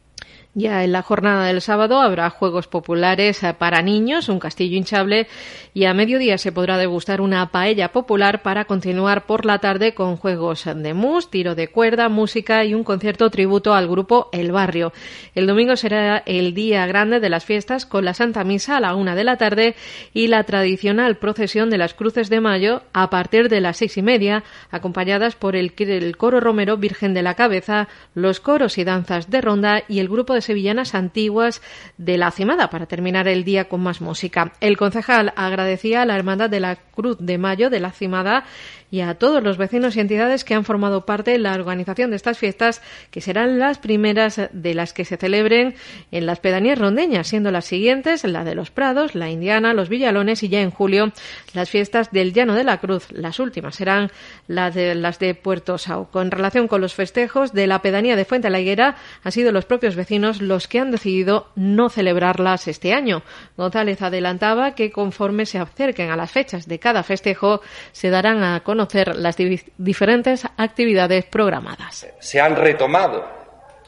Ya 0.54 0.84
en 0.84 0.92
la 0.92 1.02
jornada 1.02 1.46
del 1.46 1.62
sábado 1.62 2.02
habrá 2.02 2.30
juegos 2.30 2.68
populares 2.68 3.42
eh, 3.42 3.54
para 3.54 3.82
niños, 3.82 4.28
un 4.28 4.40
castillo 4.40 4.76
hinchable 4.76 5.28
y 5.74 5.86
a 5.86 5.94
mediodía 5.94 6.38
se 6.38 6.52
podrá 6.52 6.78
degustar 6.78 7.22
una 7.22 7.52
paella 7.52 7.94
popular 7.94 8.42
para 8.42 8.66
continuar 8.66 9.26
por 9.26 9.46
la 9.46 9.60
tarde 9.60 9.94
con 9.94 10.18
juegos 10.18 10.66
de 10.66 10.94
mus, 10.94 11.30
tiro 11.30 11.56
de 11.56 11.70
cuerda, 11.70 12.10
música 12.10 12.66
y 12.66 12.74
un 12.74 12.84
concierto 12.84 13.30
tributo 13.30 13.74
al 13.74 13.88
grupo 13.88 14.28
El 14.34 14.52
Barrio. 14.52 14.92
El 15.36 15.48
domingo 15.48 15.78
será 15.78 16.18
el 16.26 16.54
día 16.54 16.86
grande 16.86 17.22
de 17.22 17.30
las 17.30 17.46
fiestas 17.46 17.86
con 17.86 18.04
la 18.04 18.14
Santa 18.14 18.44
Misa 18.44 18.76
a 18.76 18.82
la 18.82 18.96
una 18.96 19.16
de 19.16 19.24
la 19.24 19.38
tarde 19.38 19.76
y 20.14 20.28
la 20.28 20.44
tradicional 20.44 21.16
procesión 21.16 21.70
de 21.70 21.78
las 21.78 21.94
Cruces 21.94 22.30
de 22.30 22.42
Mayo 22.42 22.82
a 22.92 23.10
partir 23.10 23.48
de 23.48 23.62
las 23.62 23.78
seis 23.78 23.96
y 23.96 24.02
media, 24.02 24.44
acompañadas 24.70 25.38
por 25.38 25.56
el, 25.56 25.72
coro 26.18 26.42
romero 26.42 26.76
Virgen 26.76 27.14
de 27.14 27.22
la 27.22 27.36
Cabeza, 27.36 27.88
los 28.16 28.42
coros 28.42 28.78
y 28.78 28.84
danzas 28.84 29.30
de 29.30 29.40
ronda 29.40 29.84
y 29.88 30.00
el 30.00 30.10
grupo 30.10 30.34
de 30.34 30.41
sevillanas 30.46 30.96
antiguas 30.96 31.62
de 31.98 32.18
la 32.18 32.32
Cimada 32.32 32.70
para 32.70 32.86
terminar 32.86 33.28
el 33.28 33.44
día 33.44 33.70
con 33.70 33.82
más 33.82 34.02
música. 34.02 34.54
El 34.60 34.78
concejal 34.78 35.34
agradecía 35.36 36.02
a 36.02 36.06
la 36.06 36.16
Hermandad 36.16 36.50
de 36.50 36.60
la 36.60 36.76
Cruz 36.76 37.18
de 37.20 37.38
Mayo 37.38 37.70
de 37.70 37.80
la 37.80 37.92
Cimada 37.92 38.46
y 38.92 39.00
a 39.00 39.16
todos 39.16 39.42
los 39.42 39.58
vecinos 39.58 39.96
y 39.96 40.02
entidades 40.02 40.44
que 40.44 40.54
han 40.54 40.66
formado 40.66 41.06
parte 41.06 41.32
de 41.32 41.40
la 41.40 41.54
organización 41.54 42.10
de 42.10 42.18
estas 42.18 42.38
fiestas, 42.38 42.82
que 43.10 43.22
serán 43.22 43.58
las 43.58 43.80
primeras 43.80 44.50
de 44.52 44.74
las 44.74 44.92
que 44.92 45.06
se 45.06 45.16
celebren 45.16 45.76
en 46.12 46.26
las 46.26 46.40
pedanías 46.40 46.78
rondeñas, 46.78 47.28
siendo 47.28 47.52
las 47.52 47.66
siguientes 47.66 48.26
la 48.26 48.44
de 48.44 48.54
los 48.54 48.70
Prados, 48.70 49.16
la 49.16 49.30
Indiana, 49.30 49.74
los 49.74 49.88
Villalones 49.88 50.44
y 50.44 50.50
ya 50.50 50.62
en 50.62 50.72
julio 50.72 51.14
las 51.54 51.70
fiestas 51.70 52.12
del 52.12 52.34
Llano 52.34 52.54
de 52.54 52.66
la 52.66 52.80
Cruz. 52.80 53.12
Las 53.12 53.40
últimas 53.40 53.76
serán 53.76 54.12
las 54.48 54.76
de, 54.76 54.94
las 54.96 55.20
de 55.20 55.36
Puerto 55.36 55.78
Sau. 55.78 56.10
Con 56.12 56.30
relación 56.30 56.68
con 56.68 56.82
los 56.82 56.94
festejos 56.94 57.54
de 57.54 57.68
la 57.68 57.82
pedanía 57.82 58.18
de 58.18 58.26
Fuente 58.26 58.50
la 58.50 58.60
Higuera, 58.60 58.98
han 59.24 59.32
sido 59.32 59.52
los 59.52 59.66
propios 59.66 59.96
vecinos 59.96 60.31
los 60.40 60.68
que 60.68 60.80
han 60.80 60.92
decidido 60.92 61.48
no 61.56 61.90
celebrarlas 61.90 62.68
este 62.68 62.94
año. 62.94 63.24
González 63.58 64.02
adelantaba 64.02 64.76
que 64.76 64.92
conforme 64.92 65.46
se 65.46 65.58
acerquen 65.58 66.12
a 66.12 66.16
las 66.16 66.32
fechas 66.32 66.68
de 66.68 66.80
cada 66.80 67.04
festejo, 67.04 67.62
se 67.92 68.10
darán 68.10 68.44
a 68.44 68.62
conocer 68.64 69.16
las 69.16 69.36
diferentes 69.78 70.46
actividades 70.58 71.26
programadas. 71.26 72.08
Se 72.20 72.40
han 72.40 72.56
retomado 72.56 73.28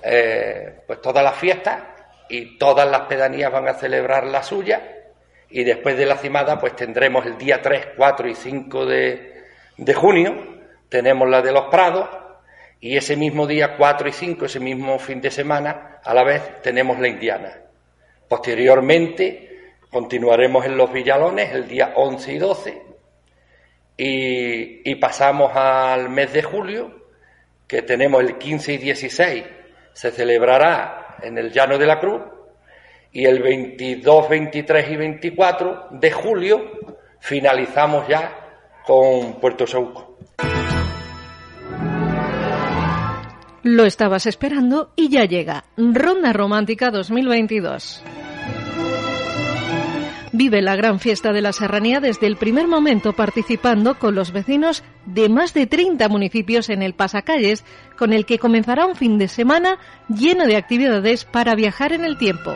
eh, 0.04 0.82
pues 0.88 1.02
todas 1.02 1.24
las 1.24 1.36
fiestas 1.36 1.84
y 2.30 2.58
todas 2.58 2.90
las 2.90 3.02
pedanías 3.02 3.52
van 3.52 3.68
a 3.68 3.76
celebrar 3.76 4.26
la 4.26 4.44
suya 4.44 4.82
y 5.50 5.64
después 5.64 5.96
de 5.96 6.08
la 6.08 6.18
cimada 6.18 6.60
pues 6.60 6.76
tendremos 6.76 7.26
el 7.26 7.38
día 7.38 7.62
3, 7.62 7.90
4 7.96 8.28
y 8.28 8.36
5 8.36 8.86
de, 8.88 9.44
de 9.78 9.94
junio, 9.94 10.34
tenemos 10.90 11.30
la 11.30 11.42
de 11.42 11.52
los 11.52 11.66
Prados 11.70 12.10
y 12.84 12.98
ese 12.98 13.16
mismo 13.16 13.48
día 13.48 13.78
4 13.78 14.10
y 14.10 14.12
5, 14.12 14.46
ese 14.46 14.60
mismo 14.60 15.00
fin 15.00 15.22
de 15.22 15.32
semana, 15.32 16.02
a 16.04 16.14
la 16.14 16.26
vez 16.26 16.62
tenemos 16.62 17.00
la 17.00 17.08
Indiana. 17.08 17.62
Posteriormente 18.28 19.76
continuaremos 19.90 20.66
en 20.66 20.76
los 20.76 20.92
Villalones 20.92 21.54
el 21.54 21.66
día 21.70 21.94
11 21.96 22.34
y 22.34 22.38
12 22.40 22.82
y, 23.96 24.96
pasamos 24.96 25.56
al 25.56 26.10
mes 26.10 26.34
de 26.34 26.44
julio, 26.44 27.08
que 27.68 27.84
tenemos 27.84 28.22
el 28.22 28.38
15 28.38 28.74
y 28.74 28.78
16, 28.80 29.44
se 29.94 30.12
celebrará 30.12 31.16
en 31.22 31.38
el 31.38 31.54
Llano 31.54 31.78
de 31.78 31.86
la 31.86 32.02
Cruz, 32.02 32.22
y 33.14 33.24
el 33.24 33.42
22, 33.42 34.28
23 34.28 34.92
y 34.92 34.96
24 34.98 35.88
de 35.92 36.12
julio 36.12 36.72
finalizamos 37.22 38.10
ya 38.10 38.60
con 38.86 39.40
Puerto 39.40 39.66
Sauco. 39.66 40.13
Lo 43.64 43.86
estabas 43.86 44.26
esperando 44.26 44.92
y 44.98 45.08
ya 45.08 45.24
llega. 45.24 45.64
Ronda 45.78 46.34
Romántica 46.34 46.92
2022. 46.92 48.04
Vive 50.34 50.62
la 50.62 50.76
gran 50.76 51.00
fiesta 51.00 51.32
de 51.32 51.42
la 51.42 51.54
serranía 51.54 52.02
desde 52.02 52.28
el 52.28 52.36
primer 52.36 52.68
momento 52.68 53.14
participando 53.14 53.98
con 53.98 54.16
los 54.16 54.34
vecinos 54.34 54.84
de 55.06 55.30
más 55.30 55.54
de 55.54 55.66
30 55.66 56.10
municipios 56.10 56.70
en 56.70 56.82
el 56.82 56.94
Pasacalles, 56.94 57.64
con 57.98 58.12
el 58.12 58.26
que 58.26 58.38
comenzará 58.38 58.86
un 58.86 58.98
fin 58.98 59.18
de 59.18 59.30
semana 59.30 59.78
lleno 60.10 60.46
de 60.46 60.58
actividades 60.58 61.24
para 61.24 61.56
viajar 61.56 61.94
en 61.94 62.04
el 62.04 62.18
tiempo. 62.18 62.56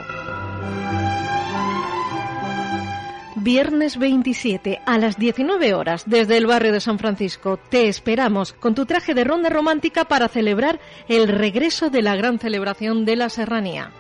Viernes 3.48 3.98
27 3.98 4.82
a 4.86 4.98
las 4.98 5.18
19 5.18 5.74
horas 5.74 6.04
desde 6.06 6.36
el 6.36 6.48
barrio 6.48 6.74
de 6.74 6.82
San 6.82 7.00
Francisco. 7.00 7.56
Te 7.56 7.88
esperamos 7.88 8.52
con 8.52 8.76
tu 8.76 8.86
traje 8.86 9.14
de 9.14 9.24
ronda 9.24 9.48
romántica 9.48 10.04
para 10.04 10.28
celebrar 10.28 10.82
el 11.08 11.30
regreso 11.30 11.90
de 11.90 12.02
la 12.02 12.18
gran 12.18 12.40
celebración 12.40 13.06
de 13.06 13.16
la 13.16 13.30
serranía. 13.30 13.92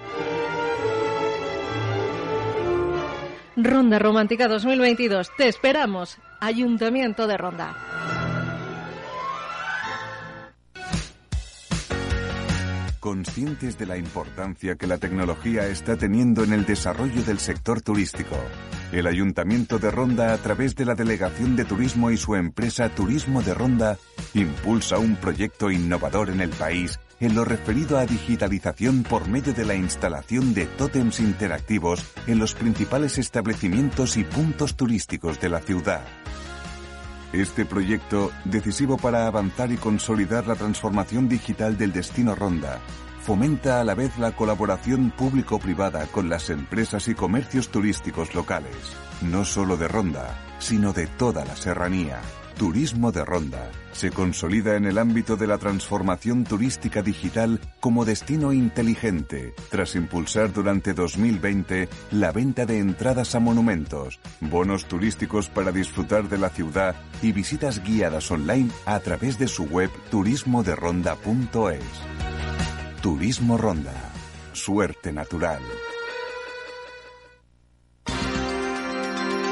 Ronda 3.55 3.99
Romántica 3.99 4.49
2022. 4.49 5.29
Te 5.37 5.47
esperamos. 5.47 6.17
Ayuntamiento 6.41 7.25
de 7.25 7.37
Ronda. 7.37 8.26
Conscientes 13.07 13.77
de 13.77 13.85
la 13.85 13.95
importancia 13.95 14.75
que 14.75 14.85
la 14.85 14.97
tecnología 14.97 15.65
está 15.67 15.95
teniendo 15.95 16.43
en 16.43 16.51
el 16.51 16.65
desarrollo 16.65 17.23
del 17.23 17.39
sector 17.39 17.81
turístico, 17.81 18.35
el 18.91 19.07
Ayuntamiento 19.07 19.79
de 19.79 19.89
Ronda, 19.91 20.33
a 20.33 20.37
través 20.39 20.75
de 20.75 20.83
la 20.83 20.93
Delegación 20.93 21.55
de 21.55 21.63
Turismo 21.63 22.11
y 22.11 22.17
su 22.17 22.35
empresa 22.35 22.89
Turismo 22.89 23.41
de 23.41 23.53
Ronda, 23.53 23.97
impulsa 24.33 24.99
un 24.99 25.15
proyecto 25.15 25.71
innovador 25.71 26.29
en 26.31 26.41
el 26.41 26.49
país 26.49 26.99
en 27.21 27.33
lo 27.33 27.45
referido 27.45 27.97
a 27.97 28.05
digitalización 28.05 29.03
por 29.03 29.29
medio 29.29 29.53
de 29.53 29.63
la 29.63 29.75
instalación 29.75 30.53
de 30.53 30.65
tótems 30.65 31.21
interactivos 31.21 32.03
en 32.27 32.39
los 32.39 32.55
principales 32.55 33.17
establecimientos 33.17 34.17
y 34.17 34.25
puntos 34.25 34.75
turísticos 34.75 35.39
de 35.39 35.47
la 35.47 35.61
ciudad. 35.61 36.03
Este 37.33 37.65
proyecto, 37.65 38.31
decisivo 38.45 38.97
para 38.97 39.27
avanzar 39.27 39.71
y 39.71 39.77
consolidar 39.77 40.47
la 40.47 40.55
transformación 40.55 41.27
digital 41.27 41.77
del 41.77 41.91
destino 41.91 42.35
Ronda, 42.35 42.79
fomenta 43.21 43.81
a 43.81 43.83
la 43.83 43.95
vez 43.95 44.17
la 44.17 44.31
colaboración 44.31 45.11
público-privada 45.11 46.05
con 46.07 46.29
las 46.29 46.49
empresas 46.49 47.09
y 47.09 47.15
comercios 47.15 47.67
turísticos 47.67 48.33
locales, 48.33 48.77
no 49.21 49.43
solo 49.43 49.75
de 49.75 49.89
Ronda, 49.89 50.39
sino 50.59 50.93
de 50.93 51.07
toda 51.07 51.43
la 51.43 51.57
serranía. 51.57 52.21
Turismo 52.57 53.11
de 53.11 53.23
Ronda 53.23 53.69
se 53.91 54.09
consolida 54.09 54.77
en 54.77 54.85
el 54.85 54.97
ámbito 54.97 55.37
de 55.37 55.45
la 55.45 55.59
transformación 55.59 56.43
turística 56.43 57.03
digital 57.03 57.59
como 57.79 58.03
destino 58.03 58.51
inteligente, 58.51 59.53
tras 59.69 59.95
impulsar 59.95 60.51
durante 60.51 60.93
2020 60.95 61.87
la 62.11 62.31
venta 62.31 62.65
de 62.65 62.79
entradas 62.79 63.35
a 63.35 63.39
monumentos, 63.39 64.19
bonos 64.41 64.85
turísticos 64.85 65.49
para 65.49 65.71
disfrutar 65.71 66.29
de 66.29 66.39
la 66.39 66.49
ciudad 66.49 66.95
y 67.21 67.31
visitas 67.31 67.83
guiadas 67.83 68.31
online 68.31 68.71
a 68.85 68.99
través 69.01 69.37
de 69.37 69.47
su 69.47 69.65
web 69.65 69.91
turismoderonda.es. 70.09 71.83
Turismo 73.03 73.57
Ronda. 73.57 73.93
Suerte 74.53 75.13
natural. 75.13 75.61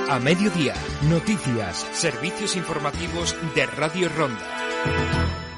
A 0.08 0.20
mediodía, 0.20 0.76
noticias, 1.10 1.78
servicios 1.94 2.56
informativos 2.56 3.36
de 3.56 3.66
Radio 3.66 4.08
Ronda. 4.16 4.46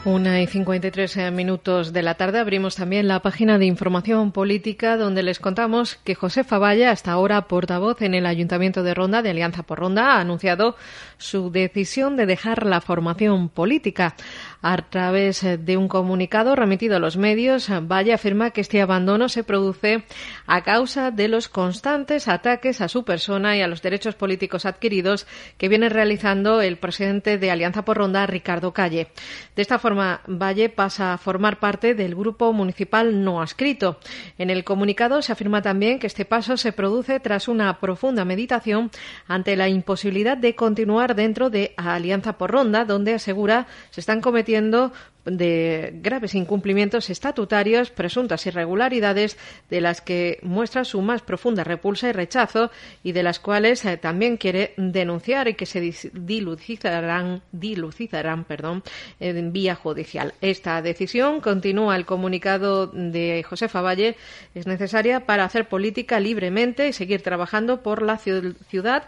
Una 0.06 0.42
y 0.42 0.48
53 0.48 1.18
eh, 1.18 1.32
minutos 1.32 1.92
de 1.92 2.02
la 2.02 2.16
tarde 2.16 2.40
abrimos 2.40 2.78
también 2.78 3.10
la 3.10 3.22
página 3.22 3.58
de 3.58 3.66
información 3.66 4.32
política 4.32 4.96
donde 4.96 5.22
les 5.22 5.40
contamos 5.40 5.98
que 5.98 6.16
José 6.16 6.46
Faballa, 6.46 6.92
hasta 6.92 7.12
ahora 7.12 7.50
portavoz 7.50 8.02
en 8.02 8.14
el 8.14 8.26
Ayuntamiento 8.26 8.84
de 8.84 8.94
Ronda 8.94 9.22
de 9.22 9.32
Alianza 9.32 9.64
por 9.64 9.80
Ronda, 9.80 10.14
ha 10.14 10.22
anunciado 10.22 10.78
su 11.18 11.52
decisión 11.52 12.16
de 12.16 12.26
dejar 12.26 12.66
la 12.66 12.82
formación 12.82 13.50
política. 13.50 14.16
A 14.62 14.78
través 14.78 15.46
de 15.60 15.78
un 15.78 15.88
comunicado 15.88 16.56
remitido 16.56 16.96
a 16.96 17.00
los 17.00 17.16
medios, 17.16 17.70
Valle 17.70 18.14
afirma 18.14 18.52
que 18.52 18.62
este 18.62 18.82
abandono 18.82 19.30
se 19.30 19.44
produce 19.44 20.04
a 20.46 20.64
causa 20.64 21.12
de 21.12 21.28
los 21.28 21.48
constantes 21.48 22.28
ataques 22.28 22.82
a 22.82 22.88
su 22.88 23.04
persona 23.04 23.56
y 23.56 23.62
a 23.62 23.68
los 23.68 23.82
derechos 23.82 24.16
políticos 24.16 24.66
adquiridos 24.66 25.28
que 25.58 25.70
viene 25.70 25.90
realizando 25.90 26.62
el 26.62 26.78
presidente 26.78 27.38
de 27.38 27.52
Alianza 27.52 27.86
por 27.86 27.98
Ronda, 27.98 28.26
Ricardo 28.26 28.74
Calle. 28.74 29.10
De 29.56 29.62
esta 29.62 29.80
forma, 29.80 30.22
Valle 30.28 30.70
pasa 30.70 31.14
a 31.14 31.18
formar 31.18 31.60
parte 31.60 31.94
del 31.94 32.16
grupo 32.16 32.52
municipal 32.52 33.24
no 33.24 33.42
adscrito. 33.42 34.00
En 34.38 34.50
el 34.50 34.64
comunicado 34.64 35.22
se 35.22 35.32
afirma 35.32 35.62
también 35.62 36.00
que 36.00 36.08
este 36.08 36.26
paso 36.26 36.58
se 36.58 36.74
produce 36.74 37.20
tras 37.20 37.48
una 37.48 37.80
profunda 37.80 38.26
meditación 38.26 38.92
ante 39.28 39.56
la 39.56 39.70
imposibilidad 39.70 40.38
de 40.38 40.56
continuar 40.56 41.07
dentro 41.16 41.50
de 41.50 41.74
Alianza 41.78 42.38
por 42.38 42.52
Ronda, 42.52 42.86
donde 42.86 43.14
asegura 43.14 43.68
se 43.92 44.00
están 44.00 44.22
cometiendo 44.22 44.92
de 45.30 45.92
graves 46.02 46.36
incumplimientos 46.36 47.10
estatutarios, 47.10 47.92
presuntas 47.92 48.46
irregularidades 48.46 49.38
de 49.70 49.82
las 49.82 50.02
que 50.02 50.40
muestra 50.42 50.84
su 50.84 51.02
más 51.02 51.22
profunda 51.22 51.64
repulsa 51.64 52.10
y 52.10 52.12
rechazo 52.14 52.72
y 53.04 53.12
de 53.12 53.24
las 53.24 53.40
cuales 53.40 53.84
eh, 53.86 53.98
también 53.98 54.38
quiere 54.38 54.74
denunciar 54.78 55.48
y 55.48 55.54
que 55.56 55.66
se 55.66 55.94
dilucidarán, 56.14 57.42
dilucidarán 57.52 58.44
perdón, 58.46 58.84
en 59.20 59.52
vía 59.52 59.76
judicial. 59.76 60.34
Esta 60.42 60.82
decisión, 60.82 61.42
continúa 61.42 61.96
el 61.96 62.06
comunicado 62.06 62.88
de 62.88 63.44
Josefa 63.48 63.82
Valle, 63.82 64.16
es 64.56 64.68
necesaria 64.68 65.26
para 65.26 65.44
hacer 65.44 65.68
política 65.68 66.20
libremente 66.20 66.88
y 66.88 66.94
seguir 66.94 67.22
trabajando 67.22 67.82
por 67.82 68.02
la 68.02 68.18
ciudad 68.18 69.04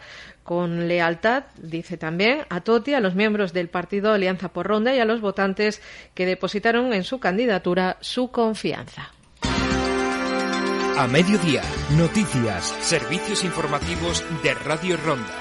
con 0.50 0.88
lealtad, 0.88 1.44
dice 1.62 1.96
también, 1.96 2.40
a 2.50 2.62
Toti, 2.62 2.96
a 2.96 3.00
los 3.00 3.14
miembros 3.14 3.54
del 3.54 3.70
partido 3.70 4.12
Alianza 4.12 4.50
por 4.50 4.66
Ronda 4.66 4.96
y 4.96 5.00
a 5.00 5.06
los 5.06 5.22
votantes 5.22 5.80
que 6.14 6.26
depositaron 6.26 6.94
en 6.94 7.04
su 7.04 7.20
candidatura 7.20 7.98
su 8.02 8.32
confianza. 8.32 9.12
A 10.98 11.08
mediodía, 11.08 11.62
noticias, 11.98 12.76
servicios 12.82 13.44
informativos 13.44 14.24
de 14.44 14.54
Radio 14.54 14.98
Ronda. 14.98 15.34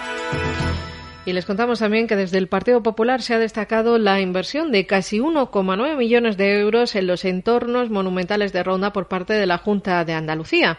Y 1.26 1.32
les 1.32 1.44
contamos 1.44 1.80
también 1.80 2.06
que 2.06 2.16
desde 2.16 2.38
el 2.38 2.48
Partido 2.48 2.82
Popular 2.82 3.20
se 3.20 3.34
ha 3.34 3.38
destacado 3.38 3.98
la 3.98 4.20
inversión 4.20 4.72
de 4.72 4.86
casi 4.86 5.18
1,9 5.18 5.96
millones 5.96 6.36
de 6.36 6.60
euros 6.60 6.94
en 6.94 7.06
los 7.06 7.24
entornos 7.24 7.90
monumentales 7.90 8.52
de 8.52 8.62
Ronda 8.62 8.92
por 8.92 9.08
parte 9.08 9.34
de 9.34 9.46
la 9.46 9.58
Junta 9.58 10.04
de 10.04 10.14
Andalucía 10.14 10.78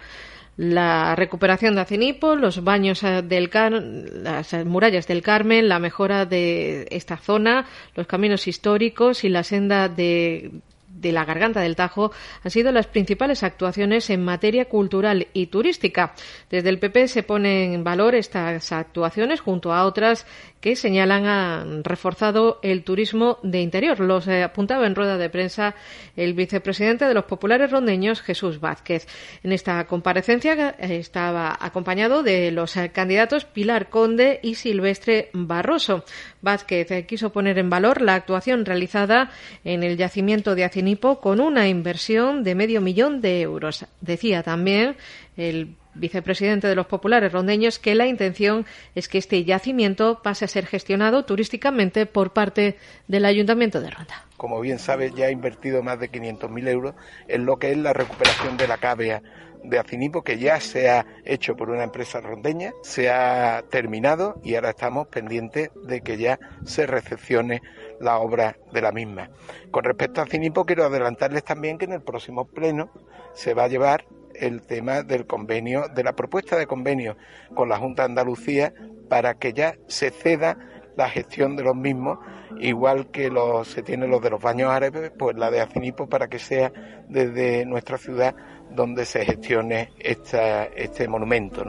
la 0.59 1.15
recuperación 1.15 1.75
de 1.75 1.81
Acenipo, 1.81 2.35
los 2.35 2.65
baños 2.65 3.01
eh, 3.03 3.21
del 3.21 3.49
Car 3.49 3.71
las 3.71 4.53
murallas 4.65 5.07
del 5.07 5.21
Carmen, 5.21 5.69
la 5.69 5.79
mejora 5.79 6.25
de 6.25 6.85
esta 6.91 7.15
zona, 7.15 7.65
los 7.95 8.07
caminos 8.07 8.45
históricos 8.45 9.23
y 9.23 9.29
la 9.29 9.43
senda 9.43 9.87
de 9.87 10.51
de 10.99 11.11
la 11.11 11.25
Garganta 11.25 11.61
del 11.61 11.75
Tajo 11.75 12.11
han 12.43 12.51
sido 12.51 12.71
las 12.71 12.87
principales 12.87 13.43
actuaciones 13.43 14.09
en 14.09 14.23
materia 14.23 14.65
cultural 14.65 15.27
y 15.33 15.47
turística. 15.47 16.13
Desde 16.49 16.69
el 16.69 16.79
PP 16.79 17.07
se 17.07 17.23
ponen 17.23 17.73
en 17.73 17.83
valor 17.83 18.15
estas 18.15 18.71
actuaciones 18.71 19.39
junto 19.39 19.73
a 19.73 19.85
otras 19.85 20.25
que 20.61 20.75
señalan 20.75 21.25
han 21.25 21.83
reforzado 21.83 22.59
el 22.63 22.83
turismo 22.83 23.39
de 23.43 23.61
interior. 23.61 23.99
Los 23.99 24.27
eh, 24.27 24.43
apuntaba 24.43 24.85
en 24.87 24.95
rueda 24.95 25.17
de 25.17 25.29
prensa 25.29 25.75
el 26.15 26.33
vicepresidente 26.33 27.05
de 27.05 27.13
los 27.13 27.25
populares 27.25 27.71
rondeños, 27.71 28.21
Jesús 28.21 28.59
Vázquez. 28.59 29.07
En 29.43 29.51
esta 29.51 29.85
comparecencia 29.85 30.75
eh, 30.79 30.97
estaba 30.97 31.57
acompañado 31.59 32.23
de 32.23 32.51
los 32.51 32.75
eh, 32.77 32.89
candidatos 32.89 33.45
Pilar 33.45 33.89
Conde 33.89 34.39
y 34.43 34.55
Silvestre 34.55 35.29
Barroso. 35.33 36.03
Vázquez 36.41 37.05
quiso 37.05 37.31
poner 37.31 37.57
en 37.57 37.69
valor 37.69 38.01
la 38.01 38.15
actuación 38.15 38.65
realizada 38.65 39.31
en 39.63 39.83
el 39.83 39.97
yacimiento 39.97 40.55
de 40.55 40.63
Acinipo 40.63 41.19
con 41.19 41.39
una 41.39 41.67
inversión 41.67 42.43
de 42.43 42.55
medio 42.55 42.81
millón 42.81 43.21
de 43.21 43.41
euros. 43.41 43.85
Decía 44.01 44.43
también 44.43 44.95
el 45.37 45.75
vicepresidente 45.99 46.67
de 46.67 46.75
los 46.75 46.87
populares 46.87 47.31
rondeños, 47.31 47.79
que 47.79 47.95
la 47.95 48.07
intención 48.07 48.65
es 48.95 49.07
que 49.07 49.17
este 49.17 49.43
yacimiento 49.43 50.21
pase 50.21 50.45
a 50.45 50.47
ser 50.47 50.65
gestionado 50.65 51.25
turísticamente 51.25 52.05
por 52.05 52.33
parte 52.33 52.77
del 53.07 53.25
Ayuntamiento 53.25 53.81
de 53.81 53.91
Ronda. 53.91 54.25
Como 54.37 54.59
bien 54.61 54.79
sabe, 54.79 55.11
ya 55.15 55.25
ha 55.25 55.31
invertido 55.31 55.83
más 55.83 55.99
de 55.99 56.09
500.000 56.11 56.67
euros 56.69 56.95
en 57.27 57.45
lo 57.45 57.57
que 57.57 57.71
es 57.71 57.77
la 57.77 57.93
recuperación 57.93 58.57
de 58.57 58.67
la 58.67 58.77
cavea 58.77 59.21
de 59.63 59.79
Acinipo, 59.79 60.23
que 60.23 60.37
ya 60.37 60.59
se 60.59 60.89
ha 60.89 61.05
hecho 61.25 61.55
por 61.55 61.69
una 61.69 61.83
empresa 61.83 62.21
rondeña, 62.21 62.71
se 62.81 63.09
ha 63.09 63.63
terminado 63.69 64.39
y 64.43 64.55
ahora 64.55 64.69
estamos 64.69 65.07
pendientes 65.07 65.69
de 65.83 66.01
que 66.01 66.17
ya 66.17 66.39
se 66.63 66.85
recepcione 66.85 67.61
la 67.99 68.19
obra 68.19 68.57
de 68.71 68.81
la 68.81 68.91
misma. 68.91 69.29
Con 69.71 69.83
respecto 69.83 70.21
a 70.21 70.23
Acinipo, 70.23 70.65
quiero 70.65 70.85
adelantarles 70.85 71.43
también 71.43 71.77
que 71.77 71.85
en 71.85 71.93
el 71.93 72.01
próximo 72.01 72.45
pleno 72.45 72.89
se 73.33 73.53
va 73.53 73.65
a 73.65 73.67
llevar 73.67 74.05
el 74.39 74.61
tema 74.61 75.03
del 75.03 75.25
convenio, 75.25 75.87
de 75.93 76.03
la 76.03 76.13
propuesta 76.13 76.57
de 76.57 76.67
convenio 76.67 77.17
con 77.55 77.69
la 77.69 77.77
Junta 77.77 78.03
de 78.03 78.09
Andalucía 78.09 78.73
para 79.09 79.35
que 79.35 79.53
ya 79.53 79.75
se 79.87 80.11
ceda 80.11 80.57
la 80.95 81.09
gestión 81.09 81.55
de 81.55 81.63
los 81.63 81.75
mismos, 81.75 82.19
igual 82.59 83.09
que 83.09 83.29
los, 83.29 83.69
se 83.69 83.83
tiene 83.83 84.05
los 84.05 84.21
de 84.21 84.31
los 84.31 84.41
baños 84.41 84.69
árabes, 84.69 85.11
pues 85.17 85.37
la 85.37 85.49
de 85.49 85.61
Acinipo 85.61 86.07
para 86.07 86.27
que 86.27 86.39
sea 86.39 86.73
desde 87.07 87.65
nuestra 87.65 87.97
ciudad 87.97 88.35
donde 88.71 89.05
se 89.05 89.25
gestione 89.25 89.93
esta, 89.97 90.65
este 90.65 91.07
monumento, 91.07 91.63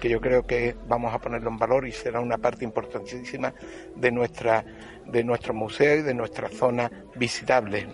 que 0.00 0.08
yo 0.08 0.20
creo 0.20 0.46
que 0.46 0.76
vamos 0.86 1.12
a 1.12 1.18
ponerlo 1.18 1.50
en 1.50 1.58
valor 1.58 1.86
y 1.86 1.92
será 1.92 2.20
una 2.20 2.38
parte 2.38 2.64
importantísima 2.64 3.52
de 3.96 4.10
nuestra 4.10 4.64
de 5.06 5.22
nuestro 5.24 5.54
museo 5.54 5.96
y 5.96 6.02
de 6.02 6.14
nuestra 6.14 6.48
zona 6.48 6.90
visitable. 7.14 7.86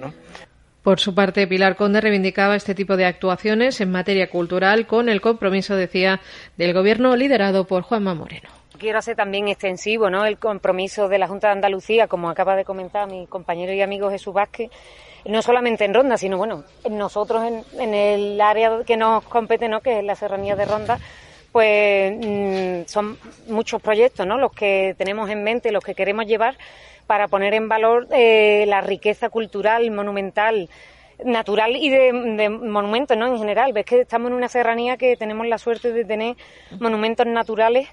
Por 0.82 0.98
su 0.98 1.14
parte, 1.14 1.46
Pilar 1.46 1.76
Conde 1.76 2.00
reivindicaba 2.00 2.56
este 2.56 2.74
tipo 2.74 2.96
de 2.96 3.04
actuaciones 3.04 3.80
en 3.80 3.92
materia 3.92 4.28
cultural 4.28 4.86
con 4.88 5.08
el 5.08 5.20
compromiso, 5.20 5.76
decía, 5.76 6.20
del 6.56 6.74
Gobierno 6.74 7.14
liderado 7.14 7.66
por 7.66 7.82
Juanma 7.82 8.14
Moreno. 8.14 8.48
Quiero 8.78 8.98
hacer 8.98 9.14
también 9.14 9.46
extensivo 9.46 10.10
¿no? 10.10 10.26
el 10.26 10.38
compromiso 10.38 11.08
de 11.08 11.18
la 11.18 11.28
Junta 11.28 11.46
de 11.46 11.52
Andalucía, 11.52 12.08
como 12.08 12.28
acaba 12.28 12.56
de 12.56 12.64
comentar 12.64 13.08
mi 13.08 13.28
compañero 13.28 13.72
y 13.72 13.80
amigo 13.80 14.10
Jesús 14.10 14.34
Vázquez, 14.34 14.70
no 15.24 15.40
solamente 15.40 15.84
en 15.84 15.94
Ronda, 15.94 16.18
sino 16.18 16.36
bueno, 16.36 16.64
nosotros 16.90 17.44
en, 17.78 17.94
el 17.94 18.40
área 18.40 18.80
que 18.84 18.96
nos 18.96 19.22
compete, 19.22 19.68
¿no? 19.68 19.82
que 19.82 20.00
es 20.00 20.04
la 20.04 20.16
serranía 20.16 20.56
de 20.56 20.64
Ronda, 20.64 20.98
pues 21.52 22.12
mm, 22.12 22.88
son 22.88 23.18
muchos 23.46 23.80
proyectos 23.80 24.26
¿no? 24.26 24.36
los 24.36 24.52
que 24.52 24.96
tenemos 24.98 25.30
en 25.30 25.44
mente, 25.44 25.70
los 25.70 25.84
que 25.84 25.94
queremos 25.94 26.26
llevar 26.26 26.56
para 27.06 27.28
poner 27.28 27.54
en 27.54 27.68
valor 27.68 28.06
eh, 28.10 28.64
la 28.66 28.80
riqueza 28.80 29.28
cultural, 29.28 29.90
monumental, 29.90 30.68
natural 31.24 31.76
y 31.76 31.90
de, 31.90 32.48
monumentos, 32.48 33.16
¿no? 33.16 33.26
En 33.26 33.38
general, 33.38 33.72
ves 33.72 33.84
que 33.84 34.00
estamos 34.00 34.30
en 34.30 34.36
una 34.36 34.48
serranía 34.48 34.96
que 34.96 35.16
tenemos 35.16 35.46
la 35.46 35.58
suerte 35.58 35.92
de 35.92 36.04
tener 36.04 36.36
monumentos 36.78 37.26
naturales 37.26 37.88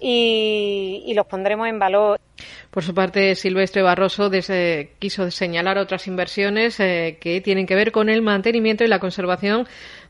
y, 0.00 1.12
los 1.14 1.26
pondremos 1.26 1.68
en 1.68 1.78
valor. 1.78 2.20
Por 2.70 2.82
su 2.82 2.94
parte, 2.94 3.34
Silvestre 3.34 3.82
Barroso 3.82 4.30
quiso 4.98 5.30
señalar 5.30 5.76
otras 5.76 6.06
inversiones 6.06 6.80
eh, 6.80 7.18
que 7.20 7.40
tienen 7.40 7.66
que 7.66 7.74
ver 7.74 7.92
con 7.92 8.08
el 8.08 8.22
mantenimiento 8.22 8.84
y 8.84 8.88
la 8.88 8.98
conservación 8.98 9.66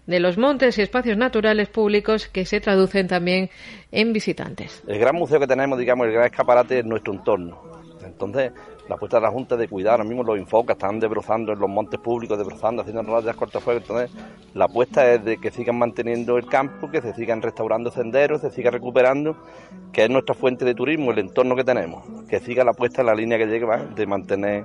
de 0.07 0.21
los 0.21 0.39
montes 0.39 0.79
y 0.79 0.83
espacios 0.83 1.17
naturales 1.17 1.69
públicos 1.69 2.29
que 2.29 2.45
se 2.45 2.61
traducen 2.61 3.09
también 3.09 3.51
en 3.91 4.13
visitantes. 4.13 4.83
El 4.87 4.99
gran 4.99 5.15
museo 5.15 5.41
que 5.41 5.47
tenemos, 5.47 5.79
digamos, 5.79 6.07
el 6.07 6.13
gran 6.13 6.27
escaparate 6.27 6.81
es 6.81 6.85
nuestro 6.85 7.13
entorno 7.13 7.80
entonces, 8.13 8.53
la 8.89 8.97
apuesta 8.97 9.19
de 9.19 9.23
la 9.23 9.31
Junta 9.31 9.57
de 9.57 9.69
cuidar, 9.69 9.93
ahora 9.93 10.05
mismo 10.05 10.23
los 10.23 10.39
infocas 10.39 10.75
están 10.75 11.01
debrozando 11.01 11.53
en 11.53 11.59
los 11.59 11.69
montes 11.69 12.01
públicos, 12.01 12.37
debrozando, 12.37 12.83
haciendo 12.83 13.03
rayas 13.03 13.37
cortafuegos. 13.37 13.83
Entonces, 13.83 14.11
la 14.55 14.65
apuesta 14.67 15.13
es 15.13 15.25
de 15.25 15.39
que 15.39 15.51
sigan 15.51 15.79
manteniendo 15.79 16.37
el 16.37 16.47
campo, 16.47 16.91
que 16.91 17.01
se 17.01 17.15
sigan 17.15 17.41
restaurando 17.41 17.91
senderos, 17.91 18.41
se 18.41 18.51
siga 18.51 18.71
recuperando, 18.71 19.37
que 19.93 20.05
es 20.05 20.11
nuestra 20.11 20.35
fuente 20.35 20.65
de 20.65 20.75
turismo, 20.75 21.13
el 21.13 21.21
entorno 21.21 21.57
que 21.57 21.65
tenemos. 21.65 22.05
Que 22.29 22.41
siga 22.41 22.65
la 22.65 22.73
apuesta 22.73 23.03
en 23.03 23.07
la 23.07 23.15
línea 23.15 23.39
que 23.39 23.47
lleva 23.47 23.79
de 23.79 24.07
mantener 24.07 24.65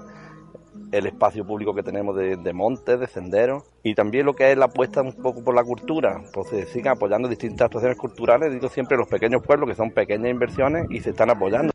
el 0.91 1.05
espacio 1.07 1.45
público 1.45 1.73
que 1.73 1.83
tenemos 1.83 2.15
de, 2.15 2.53
montes, 2.53 2.99
de 2.99 3.07
senderos 3.07 3.63
y 3.83 3.95
también 3.95 4.25
lo 4.25 4.33
que 4.33 4.51
es 4.51 4.57
la 4.57 4.65
apuesta 4.65 5.01
un 5.01 5.13
poco 5.13 5.43
por 5.43 5.55
la 5.55 5.63
cultura, 5.63 6.21
pues 6.33 6.49
se 6.49 6.65
sigan 6.67 6.95
apoyando 6.95 7.27
distintas 7.27 7.65
actuaciones 7.65 7.97
culturales, 7.97 8.51
digo 8.51 8.69
siempre 8.69 8.97
los 8.97 9.07
pequeños 9.07 9.41
pueblos 9.43 9.69
que 9.69 9.75
son 9.75 9.91
pequeñas 9.91 10.31
inversiones 10.31 10.87
y 10.89 11.01
se 11.01 11.11
están 11.11 11.29
apoyando. 11.29 11.73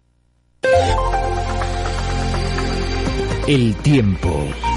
El 3.50 3.74
tiempo. 3.82 4.69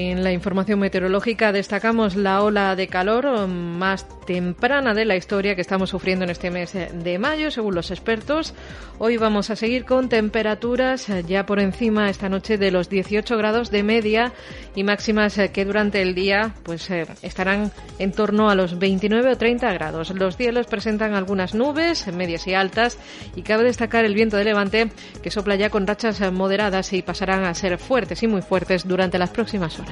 En 0.00 0.22
la 0.22 0.30
información 0.30 0.78
meteorológica 0.78 1.50
destacamos 1.50 2.14
la 2.14 2.44
ola 2.44 2.76
de 2.76 2.86
calor 2.86 3.48
más 3.48 4.06
temprana 4.26 4.94
de 4.94 5.04
la 5.04 5.16
historia 5.16 5.56
que 5.56 5.60
estamos 5.60 5.90
sufriendo 5.90 6.24
en 6.24 6.30
este 6.30 6.52
mes 6.52 6.72
de 6.72 7.18
mayo, 7.18 7.50
según 7.50 7.74
los 7.74 7.90
expertos. 7.90 8.54
Hoy 8.98 9.16
vamos 9.16 9.50
a 9.50 9.56
seguir 9.56 9.84
con 9.84 10.08
temperaturas 10.08 11.08
ya 11.26 11.46
por 11.46 11.58
encima 11.58 12.10
esta 12.10 12.28
noche 12.28 12.58
de 12.58 12.70
los 12.70 12.88
18 12.88 13.36
grados 13.36 13.72
de 13.72 13.82
media 13.82 14.32
y 14.76 14.84
máximas 14.84 15.36
que 15.52 15.64
durante 15.64 16.00
el 16.00 16.14
día 16.14 16.54
pues 16.62 16.88
eh, 16.90 17.06
estarán 17.22 17.72
en 17.98 18.12
torno 18.12 18.50
a 18.50 18.54
los 18.54 18.78
29 18.78 19.32
o 19.32 19.36
30 19.36 19.72
grados. 19.72 20.10
Los 20.10 20.36
cielos 20.36 20.68
presentan 20.68 21.14
algunas 21.14 21.56
nubes 21.56 22.06
medias 22.12 22.46
y 22.46 22.54
altas 22.54 22.98
y 23.34 23.42
cabe 23.42 23.64
destacar 23.64 24.04
el 24.04 24.14
viento 24.14 24.36
de 24.36 24.44
levante 24.44 24.92
que 25.24 25.32
sopla 25.32 25.56
ya 25.56 25.70
con 25.70 25.88
rachas 25.88 26.20
moderadas 26.30 26.92
y 26.92 27.02
pasarán 27.02 27.44
a 27.44 27.54
ser 27.54 27.78
fuertes 27.78 28.22
y 28.22 28.28
muy 28.28 28.42
fuertes 28.42 28.86
durante 28.86 29.18
las 29.18 29.30
próximas 29.30 29.76
horas. 29.80 29.87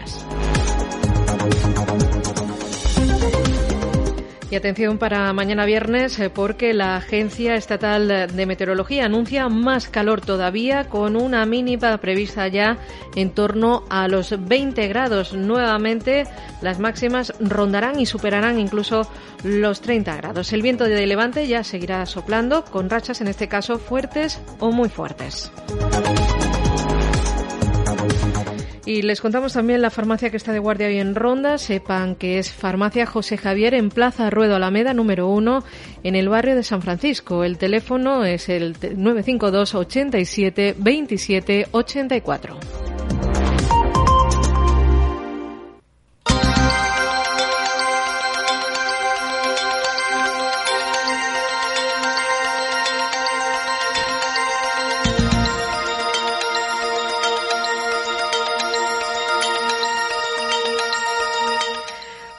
Y 4.49 4.55
atención 4.55 4.99
para 4.99 5.33
mañana 5.33 5.65
viernes 5.65 6.19
eh, 6.21 6.31
porque 6.31 6.73
la 6.73 6.97
Agencia 6.97 7.57
Estatal 7.57 8.29
de 8.33 8.47
Meteorología 8.47 9.07
anuncia 9.07 9.49
más 9.49 9.89
calor 9.89 10.21
todavía 10.21 10.89
con 10.89 11.17
una 11.17 11.45
mínima 11.47 11.99
prevista 11.99 12.47
ya 12.47 12.79
en 13.17 13.31
torno 13.31 13.83
a 13.89 14.07
los 14.07 14.35
20 14.47 14.87
grados. 14.87 15.33
Nuevamente 15.33 16.29
las 16.63 16.79
máximas 16.79 17.33
rondarán 17.41 17.99
y 17.99 18.07
superarán 18.07 18.61
incluso 18.61 19.11
los 19.43 19.81
30 19.81 20.17
grados. 20.17 20.53
El 20.53 20.63
viento 20.63 20.85
de 20.85 21.05
levante 21.07 21.49
ya 21.49 21.65
seguirá 21.65 22.07
soplando 22.07 22.65
con 22.65 22.89
rachas 22.89 23.21
en 23.21 23.27
este 23.27 23.49
caso 23.49 23.81
fuertes 23.81 24.41
o 24.61 24.71
muy 24.71 24.89
fuertes. 24.89 25.51
Y 28.87 29.03
les 29.03 29.21
contamos 29.21 29.53
también 29.53 29.83
la 29.83 29.91
farmacia 29.91 30.31
que 30.31 30.37
está 30.37 30.53
de 30.53 30.61
guardia 30.61 30.87
hoy 30.87 30.99
en 30.99 31.17
Ronda. 31.17 31.59
Sepan 31.59 32.15
que 32.15 32.39
es 32.39 32.53
Farmacia 32.53 33.05
José 33.05 33.37
Javier 33.37 33.75
en 33.75 33.91
Plaza 33.91 34.31
Ruedo 34.31 34.55
Alameda 34.55 34.95
número 34.95 35.29
1 35.29 35.65
en 36.05 36.15
el 36.15 36.29
barrio 36.29 36.55
de 36.55 36.63
San 36.63 36.83
Francisco. 36.83 37.43
El 37.43 37.59
teléfono 37.59 38.25
es 38.25 38.49
el 38.49 38.77
952 38.81 39.75
87 39.75 40.77
27 40.79 41.67
84. 41.73 42.86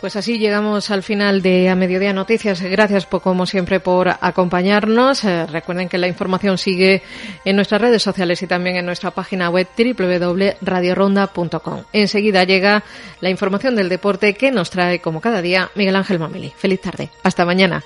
Pues 0.07 0.15
así 0.15 0.39
llegamos 0.39 0.89
al 0.89 1.03
final 1.03 1.41
de 1.41 1.67
A 1.67 1.75
Mediodía 1.75 2.13
Noticias. 2.13 2.61
Gracias 2.61 3.05
por, 3.05 3.21
como 3.21 3.45
siempre 3.45 3.81
por 3.81 4.07
acompañarnos. 4.07 5.25
Eh, 5.25 5.45
recuerden 5.47 5.89
que 5.89 5.97
la 5.97 6.07
información 6.07 6.57
sigue 6.57 7.03
en 7.43 7.57
nuestras 7.57 7.81
redes 7.81 8.03
sociales 8.03 8.41
y 8.41 8.47
también 8.47 8.77
en 8.77 8.85
nuestra 8.85 9.11
página 9.11 9.49
web 9.49 9.67
www.radioronda.com. 9.77 11.83
Enseguida 11.91 12.45
llega 12.45 12.85
la 13.19 13.29
información 13.29 13.75
del 13.75 13.89
deporte 13.89 14.35
que 14.35 14.49
nos 14.49 14.69
trae 14.69 15.01
como 15.01 15.19
cada 15.19 15.41
día 15.41 15.71
Miguel 15.75 15.97
Ángel 15.97 16.19
Mameli. 16.19 16.53
Feliz 16.55 16.79
tarde. 16.79 17.09
Hasta 17.23 17.43
mañana. 17.43 17.83